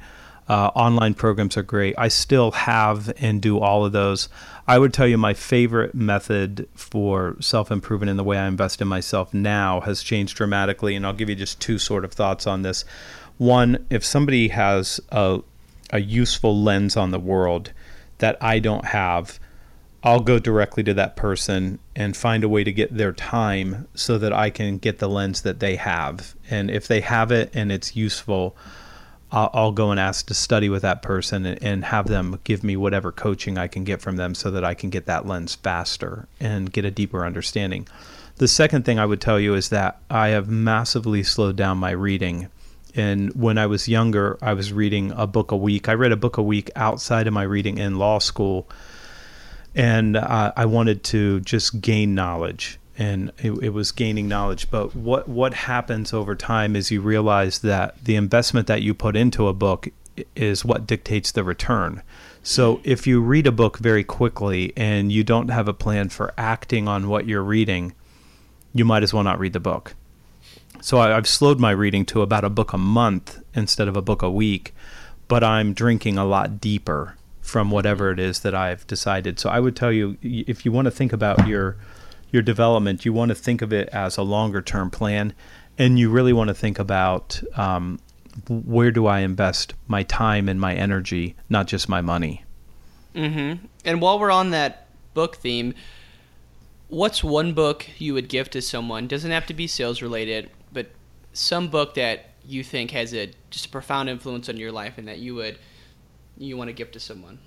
Uh, 0.48 0.70
online 0.74 1.12
programs 1.12 1.58
are 1.58 1.62
great. 1.62 1.94
I 1.98 2.08
still 2.08 2.52
have 2.52 3.12
and 3.18 3.42
do 3.42 3.60
all 3.60 3.84
of 3.84 3.92
those. 3.92 4.30
I 4.66 4.78
would 4.78 4.94
tell 4.94 5.06
you 5.06 5.18
my 5.18 5.34
favorite 5.34 5.94
method 5.94 6.66
for 6.74 7.36
self 7.40 7.70
improvement 7.70 8.10
in 8.10 8.16
the 8.16 8.24
way 8.24 8.38
I 8.38 8.48
invest 8.48 8.80
in 8.80 8.88
myself 8.88 9.34
now 9.34 9.80
has 9.80 10.02
changed 10.02 10.36
dramatically. 10.36 10.96
And 10.96 11.04
I'll 11.04 11.12
give 11.12 11.28
you 11.28 11.34
just 11.34 11.60
two 11.60 11.78
sort 11.78 12.04
of 12.04 12.12
thoughts 12.12 12.46
on 12.46 12.62
this. 12.62 12.86
One, 13.36 13.86
if 13.90 14.04
somebody 14.04 14.48
has 14.48 15.00
a, 15.10 15.40
a 15.90 16.00
useful 16.00 16.60
lens 16.60 16.96
on 16.96 17.10
the 17.10 17.20
world 17.20 17.72
that 18.18 18.36
I 18.40 18.58
don't 18.58 18.86
have, 18.86 19.38
I'll 20.02 20.20
go 20.20 20.38
directly 20.38 20.82
to 20.84 20.94
that 20.94 21.14
person 21.14 21.78
and 21.94 22.16
find 22.16 22.42
a 22.42 22.48
way 22.48 22.64
to 22.64 22.72
get 22.72 22.96
their 22.96 23.12
time 23.12 23.86
so 23.94 24.16
that 24.16 24.32
I 24.32 24.48
can 24.48 24.78
get 24.78 24.98
the 24.98 25.08
lens 25.08 25.42
that 25.42 25.60
they 25.60 25.76
have. 25.76 26.34
And 26.48 26.70
if 26.70 26.88
they 26.88 27.00
have 27.02 27.30
it 27.32 27.50
and 27.52 27.70
it's 27.70 27.94
useful, 27.94 28.56
I'll, 29.30 29.50
I'll 29.52 29.72
go 29.72 29.90
and 29.90 30.00
ask 30.00 30.26
to 30.26 30.34
study 30.34 30.68
with 30.68 30.82
that 30.82 31.02
person 31.02 31.44
and, 31.44 31.62
and 31.62 31.84
have 31.84 32.06
them 32.06 32.40
give 32.44 32.64
me 32.64 32.76
whatever 32.76 33.12
coaching 33.12 33.58
I 33.58 33.66
can 33.66 33.84
get 33.84 34.00
from 34.00 34.16
them 34.16 34.34
so 34.34 34.50
that 34.50 34.64
I 34.64 34.74
can 34.74 34.90
get 34.90 35.06
that 35.06 35.26
lens 35.26 35.54
faster 35.54 36.26
and 36.40 36.72
get 36.72 36.84
a 36.84 36.90
deeper 36.90 37.24
understanding. 37.24 37.86
The 38.36 38.48
second 38.48 38.84
thing 38.84 38.98
I 38.98 39.06
would 39.06 39.20
tell 39.20 39.38
you 39.38 39.54
is 39.54 39.68
that 39.70 40.00
I 40.08 40.28
have 40.28 40.48
massively 40.48 41.22
slowed 41.22 41.56
down 41.56 41.78
my 41.78 41.90
reading. 41.90 42.48
And 42.94 43.34
when 43.34 43.58
I 43.58 43.66
was 43.66 43.88
younger, 43.88 44.38
I 44.40 44.54
was 44.54 44.72
reading 44.72 45.12
a 45.12 45.26
book 45.26 45.50
a 45.50 45.56
week. 45.56 45.88
I 45.88 45.94
read 45.94 46.12
a 46.12 46.16
book 46.16 46.38
a 46.38 46.42
week 46.42 46.70
outside 46.76 47.26
of 47.26 47.32
my 47.32 47.42
reading 47.42 47.78
in 47.78 47.98
law 47.98 48.18
school. 48.18 48.68
And 49.74 50.16
uh, 50.16 50.52
I 50.56 50.64
wanted 50.66 51.04
to 51.04 51.40
just 51.40 51.80
gain 51.80 52.14
knowledge 52.14 52.78
and 52.98 53.30
it, 53.38 53.52
it, 53.62 53.68
was 53.70 53.92
gaining 53.92 54.26
knowledge. 54.26 54.70
But 54.70 54.94
what 54.94 55.28
what 55.28 55.54
happens 55.54 56.12
over 56.12 56.34
time 56.34 56.74
is 56.74 56.90
you 56.90 57.00
realize 57.00 57.60
that 57.60 58.04
the 58.04 58.16
investment 58.16 58.66
that 58.66 58.82
you 58.82 58.92
put 58.92 59.14
into 59.14 59.46
a 59.46 59.54
book 59.54 59.88
is 60.34 60.64
what 60.64 60.86
dictates 60.86 61.30
the 61.30 61.44
return. 61.44 62.02
So 62.42 62.80
if 62.82 63.06
you 63.06 63.20
read 63.20 63.46
a 63.46 63.52
book 63.52 63.78
very 63.78 64.02
quickly 64.02 64.72
and 64.76 65.12
you 65.12 65.22
don't 65.22 65.48
have 65.48 65.68
a 65.68 65.72
plan 65.72 66.08
for 66.08 66.34
acting 66.36 66.88
on 66.88 67.08
what 67.08 67.26
you're 67.26 67.42
reading, 67.42 67.94
you 68.74 68.84
might 68.84 69.04
as 69.04 69.14
well 69.14 69.22
not 69.22 69.38
read 69.38 69.52
the 69.52 69.60
book. 69.60 69.94
So 70.80 70.98
I, 70.98 71.16
I've 71.16 71.28
slowed 71.28 71.60
my 71.60 71.70
reading 71.70 72.04
to 72.06 72.22
about 72.22 72.44
a 72.44 72.50
book 72.50 72.72
a 72.72 72.78
month 72.78 73.40
instead 73.54 73.86
of 73.86 73.96
a 73.96 74.02
book 74.02 74.22
a 74.22 74.30
week, 74.30 74.74
but 75.28 75.44
I'm 75.44 75.72
drinking 75.72 76.18
a 76.18 76.24
lot 76.24 76.60
deeper 76.60 77.16
from 77.40 77.70
whatever 77.70 78.10
it 78.10 78.18
is 78.18 78.40
that 78.40 78.54
I've 78.54 78.86
decided. 78.86 79.38
So 79.38 79.50
I 79.50 79.60
would 79.60 79.76
tell 79.76 79.92
you 79.92 80.18
if 80.22 80.64
you 80.64 80.72
want 80.72 80.86
to 80.86 80.90
think 80.90 81.12
about 81.12 81.46
your 81.46 81.76
your 82.30 82.42
development, 82.42 83.04
you 83.04 83.12
want 83.12 83.30
to 83.30 83.34
think 83.34 83.62
of 83.62 83.72
it 83.72 83.88
as 83.88 84.16
a 84.16 84.22
longer 84.22 84.62
term 84.62 84.90
plan, 84.90 85.34
and 85.76 85.98
you 85.98 86.10
really 86.10 86.32
want 86.32 86.48
to 86.48 86.54
think 86.54 86.78
about 86.78 87.42
um, 87.56 87.98
where 88.48 88.90
do 88.90 89.06
I 89.06 89.20
invest 89.20 89.74
my 89.86 90.02
time 90.02 90.48
and 90.48 90.60
my 90.60 90.74
energy, 90.74 91.34
not 91.48 91.66
just 91.66 91.88
my 91.88 92.00
money. 92.00 92.44
Mm-hmm. 93.14 93.64
And 93.84 94.00
while 94.00 94.18
we're 94.18 94.30
on 94.30 94.50
that 94.50 94.86
book 95.14 95.36
theme, 95.36 95.74
what's 96.88 97.24
one 97.24 97.52
book 97.54 97.86
you 97.98 98.14
would 98.14 98.28
give 98.28 98.50
to 98.50 98.62
someone? 98.62 99.06
Doesn't 99.06 99.30
have 99.30 99.46
to 99.46 99.54
be 99.54 99.66
sales 99.66 100.02
related, 100.02 100.50
but 100.72 100.88
some 101.32 101.68
book 101.68 101.94
that 101.94 102.26
you 102.46 102.62
think 102.64 102.90
has 102.92 103.12
a 103.14 103.30
just 103.50 103.66
a 103.66 103.68
profound 103.68 104.08
influence 104.08 104.48
on 104.48 104.56
your 104.56 104.72
life 104.72 104.96
and 104.96 105.06
that 105.08 105.18
you 105.18 105.34
would 105.34 105.58
you 106.38 106.56
want 106.56 106.68
to 106.68 106.72
give 106.72 106.90
to 106.92 107.00
someone. 107.00 107.38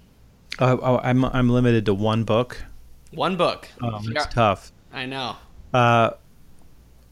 Uh, 0.60 0.78
oh, 0.82 1.00
I'm 1.04 1.26
I'm 1.26 1.50
limited 1.50 1.86
to 1.86 1.94
one 1.94 2.24
book. 2.24 2.64
One 3.12 3.38
book. 3.38 3.70
Oh, 3.82 4.00
it's 4.04 4.28
tough. 4.28 4.72
I 4.94 5.06
know. 5.06 5.38
Uh, 5.74 6.12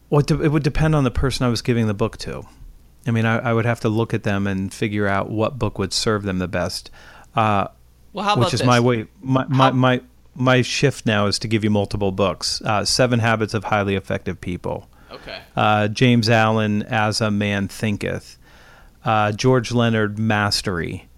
well, 0.08 0.22
it 0.28 0.50
would 0.50 0.62
depend 0.62 0.94
on 0.94 1.04
the 1.04 1.10
person 1.10 1.46
I 1.46 1.48
was 1.48 1.62
giving 1.62 1.86
the 1.86 1.94
book 1.94 2.16
to. 2.18 2.44
I 3.06 3.10
mean, 3.10 3.24
I, 3.24 3.38
I, 3.38 3.52
would 3.52 3.64
have 3.64 3.80
to 3.80 3.88
look 3.88 4.12
at 4.12 4.24
them 4.24 4.46
and 4.46 4.72
figure 4.72 5.06
out 5.06 5.30
what 5.30 5.58
book 5.58 5.78
would 5.78 5.92
serve 5.92 6.22
them 6.24 6.38
the 6.38 6.48
best. 6.48 6.90
Uh, 7.34 7.68
well, 8.12 8.24
how 8.24 8.34
about 8.34 8.46
which 8.46 8.54
is 8.54 8.60
this? 8.60 8.66
my 8.66 8.78
way. 8.80 9.06
My, 9.22 9.46
my, 9.46 9.70
my, 9.70 10.02
my 10.34 10.62
shift 10.62 11.06
now 11.06 11.26
is 11.26 11.38
to 11.38 11.48
give 11.48 11.64
you 11.64 11.70
multiple 11.70 12.12
books. 12.12 12.60
Uh, 12.62 12.84
Seven 12.84 13.20
Habits 13.20 13.54
of 13.54 13.64
Highly 13.64 13.94
Effective 13.94 14.40
People. 14.40 14.88
Okay. 15.10 15.40
Uh, 15.56 15.88
James 15.88 16.28
Allen, 16.28 16.82
As 16.82 17.20
a 17.20 17.30
Man 17.30 17.68
Thinketh. 17.68 18.36
Uh, 19.04 19.32
George 19.32 19.72
Leonard, 19.72 20.18
Mastery. 20.18 21.08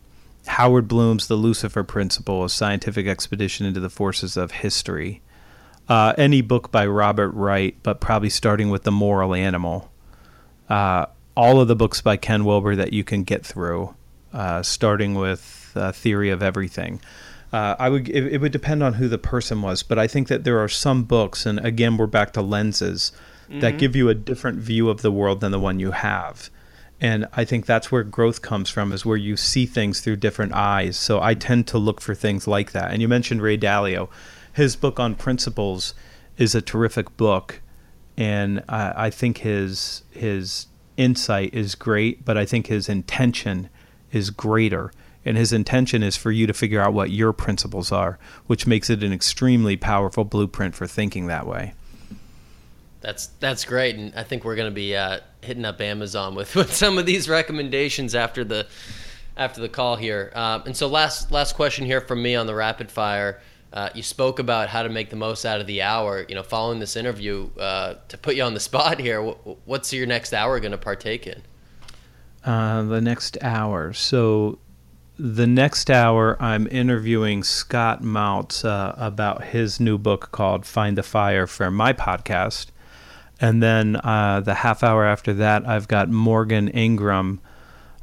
Howard 0.46 0.88
Bloom's 0.88 1.28
The 1.28 1.37
Lucifer 1.37 1.85
Principle, 1.85 2.44
a 2.44 2.50
scientific 2.50 3.07
expedition 3.07 3.66
into 3.66 3.81
the 3.81 3.90
forces 3.90 4.37
of 4.37 4.50
history. 4.50 5.22
Uh, 5.88 6.14
any 6.16 6.40
book 6.40 6.70
by 6.70 6.87
Robert 6.87 7.31
Wright, 7.31 7.76
but 7.83 8.00
probably 8.00 8.31
starting 8.31 8.70
with 8.70 8.83
The 8.83 8.92
Moral 8.92 9.35
Animal. 9.35 9.90
Uh, 10.68 11.07
all 11.37 11.61
of 11.61 11.68
the 11.68 11.76
books 11.76 12.00
by 12.00 12.16
Ken 12.16 12.44
Wilber 12.44 12.76
that 12.76 12.92
you 12.92 13.05
can 13.05 13.24
get 13.24 13.44
through, 13.44 13.94
uh, 14.33 14.62
starting 14.62 15.14
with 15.14 15.72
uh, 15.74 15.92
Theory 15.92 16.31
of 16.31 16.42
Everything. 16.42 17.00
Uh, 17.52 17.76
I 17.78 17.88
would 17.90 18.09
it, 18.09 18.33
it, 18.35 18.40
would 18.40 18.52
depend 18.52 18.83
on 18.83 18.94
who 18.94 19.09
the 19.09 19.18
person 19.18 19.61
was, 19.61 19.83
but 19.83 19.98
I 19.98 20.07
think 20.07 20.28
that 20.28 20.44
there 20.44 20.59
are 20.59 20.68
some 20.68 21.05
books, 21.05 21.44
and 21.44 21.59
again 21.64 21.98
we're 21.98 22.07
back 22.07 22.33
to 22.33 22.42
lenses, 22.42 23.12
mm-hmm. 23.48 23.61
that 23.61 23.78
give 23.78 23.94
you 23.94 24.09
a 24.09 24.14
different 24.14 24.59
view 24.59 24.88
of 24.88 25.02
the 25.02 25.12
world 25.12 25.40
than 25.40 25.52
the 25.52 25.61
one 25.61 25.78
you 25.78 25.90
have 25.90 26.48
and 27.03 27.27
i 27.35 27.45
think 27.45 27.67
that's 27.67 27.93
where 27.93 28.05
growth 28.05 28.41
comes 28.41 28.71
from 28.71 28.93
is 28.93 29.05
where 29.05 29.17
you 29.19 29.37
see 29.37 29.67
things 29.67 30.01
through 30.01 30.17
different 30.17 30.55
eyes. 30.55 30.97
So 30.97 31.21
i 31.21 31.35
tend 31.35 31.67
to 31.67 31.79
look 31.79 32.01
for 32.01 32.15
things 32.15 32.47
like 32.47 32.73
that. 32.73 32.93
And 32.93 33.03
you 33.03 33.09
mentioned 33.09 33.43
ray 33.43 33.59
dalio. 33.59 34.09
His 34.55 34.77
book 34.77 34.99
on 34.99 35.17
principles 35.17 35.95
is 36.38 36.55
a 36.55 36.62
terrific 36.62 37.17
book. 37.17 37.61
And 38.17 38.62
I, 38.69 39.07
I 39.07 39.11
think 39.11 39.38
his 39.38 40.05
his 40.11 40.67
insight 40.97 41.53
is 41.53 41.75
great 41.75 42.25
but 42.25 42.38
i 42.38 42.47
think 42.47 42.69
his 42.69 42.88
intention 42.88 43.69
is 44.12 44.31
greater. 44.31 44.93
And 45.25 45.37
his 45.37 45.53
intention 45.53 46.03
is 46.03 46.17
for 46.17 46.33
you 46.33 46.49
to 46.49 46.53
figure 46.53 46.81
out 46.81 46.93
what 46.93 47.11
your 47.11 47.33
principles 47.33 47.91
are 47.91 48.19
which 48.47 48.67
makes 48.67 48.88
it 48.91 49.03
an 49.03 49.12
extremely 49.12 49.77
powerful 49.77 50.25
blueprint 50.25 50.75
for 50.75 50.87
thinking 50.87 51.27
that 51.27 51.47
way 51.47 51.75
that's 53.03 53.27
that's 53.41 53.65
great, 53.65 53.97
and 53.97 54.15
I 54.17 54.23
think 54.23 54.45
we're 54.45 54.57
going 54.57 54.71
to 54.71 54.75
be 54.75 54.97
uh, 54.97 55.21
hitting 55.43 55.65
up 55.65 55.81
Amazon 55.81 56.35
with, 56.35 56.55
with 56.57 56.75
some 56.75 56.99
of 56.99 57.07
these 57.07 57.29
recommendations 57.29 58.15
after 58.15 58.45
the 58.45 58.67
after 59.37 59.61
the 59.61 59.69
call 59.69 59.97
here. 59.97 60.33
Um, 60.35 60.62
and 60.67 60.77
so 60.77 60.87
last 60.87 61.31
last 61.31 61.55
question 61.55 61.85
here 61.85 62.01
from 62.01 62.23
me 62.23 62.35
on 62.35 62.47
the 62.47 62.55
rapid 62.55 62.91
fire. 62.91 63.41
Uh, 63.73 63.88
you 63.95 64.03
spoke 64.03 64.38
about 64.38 64.69
how 64.69 64.83
to 64.83 64.91
make 64.91 65.09
the 65.09 65.17
most 65.17 65.47
out 65.47 65.61
of 65.61 65.67
the 65.67 65.81
hour. 65.81 66.25
You 66.29 66.35
know, 66.35 66.43
following 66.43 66.79
this 66.79 66.95
interview, 66.95 67.49
uh, 67.59 67.95
to 68.09 68.19
put 68.19 68.37
you 68.37 68.43
on 68.43 68.55
the 68.55 68.61
spot 68.71 69.01
here, 69.01 69.23
what's 69.23 69.93
your 69.93 70.07
next 70.07 70.33
hour 70.33 70.61
going 70.61 70.73
to 70.73 70.79
partake 70.79 71.27
in? 71.27 71.43
Uh, 72.45 72.83
the 72.83 73.01
next 73.01 73.38
hour. 73.41 73.93
So, 73.93 74.59
the 75.19 75.47
next 75.47 75.91
hour, 75.91 76.37
I'm 76.43 76.67
interviewing 76.67 77.45
Scott 77.45 78.03
Mautz 78.03 78.65
uh, 78.65 78.95
about 78.97 79.45
his 79.45 79.79
new 79.81 79.97
book 79.97 80.33
called 80.33 80.67
"Find 80.67 80.99
the 80.99 81.03
Fire" 81.03 81.47
for 81.47 81.71
my 81.71 81.93
podcast. 81.93 82.67
And 83.42 83.61
then 83.61 83.96
uh, 83.96 84.40
the 84.40 84.55
half 84.55 84.85
hour 84.85 85.05
after 85.05 85.35
that, 85.35 85.66
I've 85.66 85.88
got 85.88 86.09
Morgan 86.09 86.68
Ingram, 86.68 87.40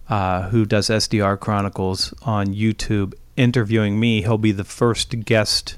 uh, 0.10 0.50
who 0.50 0.66
does 0.66 0.90
SDR 0.90 1.40
Chronicles 1.40 2.14
on 2.24 2.48
YouTube, 2.48 3.14
interviewing 3.38 3.98
me. 4.02 4.22
He'll 4.22 4.38
be 4.38 4.52
the 4.52 4.66
first 4.66 5.24
guest 5.24 5.78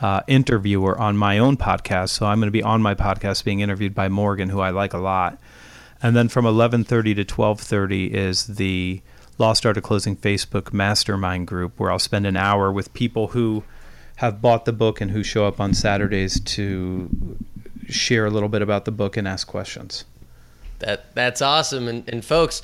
uh, 0.00 0.20
interviewer 0.28 0.96
on 0.96 1.16
my 1.16 1.38
own 1.38 1.56
podcast. 1.56 2.10
So 2.10 2.24
I'm 2.24 2.38
going 2.38 2.46
to 2.46 2.52
be 2.52 2.62
on 2.62 2.82
my 2.82 2.94
podcast 2.94 3.44
being 3.44 3.58
interviewed 3.58 3.96
by 3.96 4.08
Morgan, 4.08 4.48
who 4.48 4.60
I 4.60 4.70
like 4.70 4.94
a 4.94 4.98
lot. 4.98 5.40
And 6.00 6.14
then 6.14 6.28
from 6.28 6.44
11:30 6.44 7.16
to 7.16 7.24
12:30 7.24 8.12
is 8.12 8.46
the 8.46 9.02
Lost 9.38 9.66
Art 9.66 9.76
of 9.76 9.82
Closing 9.82 10.14
Facebook 10.14 10.72
mastermind 10.72 11.48
group 11.48 11.80
where 11.80 11.90
I'll 11.90 11.98
spend 11.98 12.28
an 12.28 12.36
hour 12.36 12.70
with 12.70 12.94
people 12.94 13.28
who 13.28 13.64
have 14.16 14.40
bought 14.40 14.66
the 14.66 14.72
book 14.72 15.00
and 15.00 15.10
who 15.10 15.24
show 15.24 15.46
up 15.46 15.60
on 15.60 15.74
Saturdays 15.74 16.38
to 16.40 17.10
share 17.90 18.26
a 18.26 18.30
little 18.30 18.48
bit 18.48 18.62
about 18.62 18.84
the 18.84 18.90
book 18.90 19.16
and 19.16 19.26
ask 19.26 19.46
questions. 19.46 20.04
That 20.78 21.14
that's 21.14 21.42
awesome, 21.42 21.88
and, 21.88 22.08
and 22.08 22.24
folks, 22.24 22.62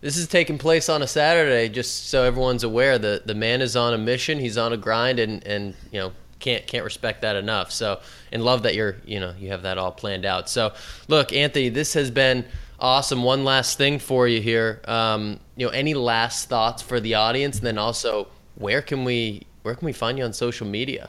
this 0.00 0.18
is 0.18 0.28
taking 0.28 0.58
place 0.58 0.88
on 0.88 1.02
a 1.02 1.06
Saturday. 1.06 1.68
Just 1.68 2.08
so 2.08 2.24
everyone's 2.24 2.62
aware, 2.62 2.98
the 2.98 3.22
the 3.24 3.34
man 3.34 3.62
is 3.62 3.74
on 3.74 3.94
a 3.94 3.98
mission. 3.98 4.38
He's 4.38 4.58
on 4.58 4.72
a 4.72 4.76
grind, 4.76 5.18
and 5.18 5.44
and 5.46 5.74
you 5.90 5.98
know 5.98 6.12
can't 6.40 6.66
can't 6.66 6.84
respect 6.84 7.22
that 7.22 7.36
enough. 7.36 7.72
So 7.72 8.00
and 8.30 8.44
love 8.44 8.64
that 8.64 8.74
you're 8.74 8.96
you 9.06 9.18
know 9.18 9.32
you 9.38 9.48
have 9.48 9.62
that 9.62 9.78
all 9.78 9.92
planned 9.92 10.26
out. 10.26 10.50
So 10.50 10.74
look, 11.08 11.32
Anthony, 11.32 11.70
this 11.70 11.94
has 11.94 12.10
been 12.10 12.44
awesome. 12.78 13.22
One 13.22 13.44
last 13.44 13.78
thing 13.78 13.98
for 13.98 14.28
you 14.28 14.42
here. 14.42 14.82
Um, 14.84 15.40
you 15.56 15.66
know, 15.66 15.72
any 15.72 15.94
last 15.94 16.50
thoughts 16.50 16.82
for 16.82 17.00
the 17.00 17.14
audience, 17.14 17.56
and 17.56 17.66
then 17.66 17.78
also 17.78 18.28
where 18.56 18.82
can 18.82 19.04
we 19.04 19.46
where 19.62 19.74
can 19.74 19.86
we 19.86 19.92
find 19.92 20.18
you 20.18 20.24
on 20.24 20.32
social 20.34 20.66
media? 20.66 21.08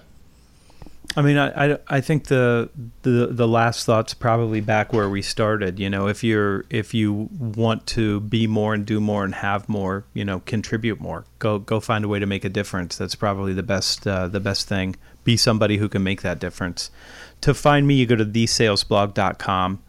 I 1.16 1.22
mean, 1.22 1.38
I, 1.38 1.74
I, 1.74 1.78
I, 1.88 2.02
think 2.02 2.26
the, 2.26 2.70
the 3.04 3.28
the 3.32 3.48
last 3.48 3.86
thought's 3.86 4.14
probably 4.14 4.62
back 4.62 4.94
where 4.94 5.10
we 5.10 5.22
started. 5.22 5.80
You 5.80 5.90
know, 5.90 6.08
if 6.08 6.24
you're 6.24 6.66
if 6.70 6.94
you 6.94 7.30
want 7.32 7.86
to 7.88 8.20
be 8.22 8.48
more 8.48 8.74
and 8.74 8.86
do 8.86 9.00
more 9.00 9.24
and 9.24 9.36
have 9.36 9.68
more, 9.70 10.06
you 10.14 10.26
know, 10.26 10.42
contribute 10.42 11.00
more. 11.00 11.26
Go 11.40 11.60
go 11.60 11.80
find 11.80 12.06
a 12.06 12.08
way 12.08 12.20
to 12.20 12.26
make 12.26 12.46
a 12.46 12.50
difference. 12.50 12.98
That's 12.98 13.16
probably 13.16 13.54
the 13.54 13.64
best 13.64 14.06
uh, 14.08 14.28
the 14.28 14.40
best 14.40 14.68
thing. 14.68 14.96
Be 15.24 15.38
somebody 15.38 15.78
who 15.78 15.90
can 15.90 16.04
make 16.04 16.22
that 16.22 16.40
difference. 16.40 16.92
To 17.42 17.54
find 17.54 17.88
me, 17.88 17.96
you 17.96 18.06
go 18.06 18.16
to 18.16 18.26
thesalesblog.com. 18.26 19.84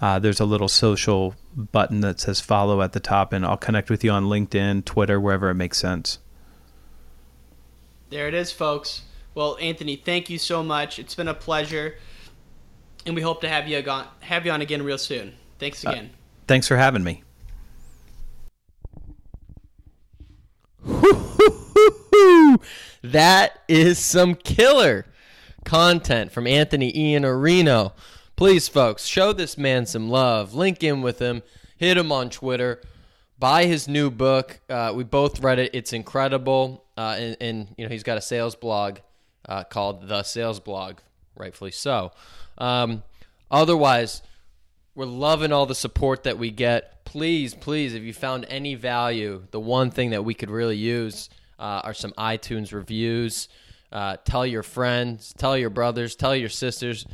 Uh, 0.00 0.18
there's 0.18 0.40
a 0.40 0.44
little 0.44 0.68
social 0.68 1.34
button 1.56 2.00
that 2.00 2.20
says 2.20 2.40
follow 2.40 2.82
at 2.82 2.92
the 2.92 3.00
top, 3.00 3.32
and 3.32 3.44
I'll 3.44 3.56
connect 3.56 3.90
with 3.90 4.04
you 4.04 4.10
on 4.10 4.24
LinkedIn, 4.24 4.84
Twitter, 4.84 5.20
wherever 5.20 5.50
it 5.50 5.54
makes 5.54 5.78
sense. 5.78 6.18
There 8.10 8.28
it 8.28 8.34
is, 8.34 8.52
folks. 8.52 9.02
Well, 9.34 9.56
Anthony, 9.60 9.96
thank 9.96 10.30
you 10.30 10.38
so 10.38 10.62
much. 10.62 10.98
It's 10.98 11.14
been 11.14 11.28
a 11.28 11.34
pleasure, 11.34 11.96
and 13.04 13.14
we 13.14 13.22
hope 13.22 13.40
to 13.40 13.48
have 13.48 13.68
you 13.68 13.78
on, 13.90 14.06
have 14.20 14.46
you 14.46 14.52
on 14.52 14.60
again 14.60 14.82
real 14.82 14.98
soon. 14.98 15.34
Thanks 15.58 15.84
uh, 15.84 15.90
again. 15.90 16.10
Uh, 16.12 16.16
thanks 16.46 16.68
for 16.68 16.76
having 16.76 17.02
me. 17.02 17.22
That 23.04 23.60
is 23.68 23.98
some 23.98 24.34
killer 24.34 25.04
content 25.66 26.32
from 26.32 26.46
Anthony 26.46 26.90
Iannarino. 26.90 27.92
Please, 28.34 28.66
folks, 28.66 29.04
show 29.04 29.34
this 29.34 29.58
man 29.58 29.84
some 29.84 30.08
love. 30.08 30.54
Link 30.54 30.82
in 30.82 31.02
with 31.02 31.18
him. 31.18 31.42
Hit 31.76 31.98
him 31.98 32.10
on 32.10 32.30
Twitter. 32.30 32.80
Buy 33.38 33.66
his 33.66 33.86
new 33.88 34.10
book. 34.10 34.58
Uh, 34.70 34.92
we 34.96 35.04
both 35.04 35.40
read 35.40 35.58
it. 35.58 35.74
It's 35.74 35.92
incredible. 35.92 36.86
Uh, 36.96 37.16
and, 37.18 37.36
and, 37.42 37.74
you 37.76 37.84
know 37.84 37.90
he's 37.90 38.02
got 38.02 38.16
a 38.16 38.22
sales 38.22 38.54
blog 38.54 39.00
uh, 39.48 39.64
called 39.64 40.08
The 40.08 40.22
Sales 40.22 40.60
Blog, 40.60 40.98
rightfully 41.36 41.70
so. 41.70 42.12
Um, 42.58 43.02
otherwise, 43.50 44.22
we're 44.94 45.06
loving 45.06 45.52
all 45.52 45.66
the 45.66 45.74
support 45.74 46.22
that 46.22 46.38
we 46.38 46.50
get. 46.50 47.04
Please, 47.04 47.54
please, 47.54 47.94
if 47.94 48.02
you 48.02 48.12
found 48.12 48.46
any 48.48 48.74
value, 48.74 49.44
the 49.50 49.60
one 49.60 49.90
thing 49.90 50.10
that 50.10 50.24
we 50.24 50.34
could 50.34 50.50
really 50.50 50.76
use 50.76 51.28
uh, 51.58 51.80
are 51.84 51.94
some 51.94 52.12
iTunes 52.12 52.72
reviews. 52.72 53.48
Uh, 53.90 54.16
tell 54.24 54.46
your 54.46 54.62
friends, 54.62 55.34
tell 55.36 55.56
your 55.56 55.70
brothers, 55.70 56.16
tell 56.16 56.34
your 56.34 56.48
sisters, 56.48 57.06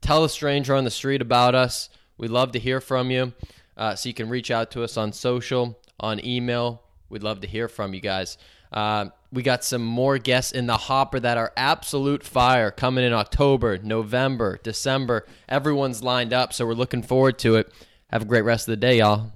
tell 0.00 0.24
a 0.24 0.28
stranger 0.28 0.74
on 0.74 0.84
the 0.84 0.90
street 0.90 1.20
about 1.20 1.54
us. 1.54 1.88
We'd 2.16 2.30
love 2.30 2.52
to 2.52 2.58
hear 2.58 2.80
from 2.80 3.10
you. 3.10 3.32
Uh, 3.76 3.94
so 3.94 4.08
you 4.08 4.14
can 4.14 4.28
reach 4.28 4.50
out 4.50 4.70
to 4.72 4.82
us 4.82 4.96
on 4.96 5.12
social, 5.12 5.78
on 5.98 6.24
email. 6.24 6.82
We'd 7.08 7.22
love 7.22 7.40
to 7.40 7.46
hear 7.46 7.68
from 7.68 7.94
you 7.94 8.00
guys. 8.00 8.38
Uh, 8.70 9.06
we 9.32 9.42
got 9.42 9.64
some 9.64 9.82
more 9.82 10.18
guests 10.18 10.52
in 10.52 10.66
the 10.66 10.76
hopper 10.76 11.18
that 11.18 11.38
are 11.38 11.52
absolute 11.56 12.22
fire 12.22 12.70
coming 12.70 13.04
in 13.04 13.14
October, 13.14 13.78
November, 13.78 14.60
December. 14.62 15.26
Everyone's 15.48 16.02
lined 16.02 16.34
up, 16.34 16.52
so 16.52 16.66
we're 16.66 16.74
looking 16.74 17.02
forward 17.02 17.38
to 17.40 17.56
it. 17.56 17.72
Have 18.10 18.22
a 18.22 18.26
great 18.26 18.42
rest 18.42 18.68
of 18.68 18.72
the 18.72 18.76
day, 18.76 18.98
y'all. 18.98 19.32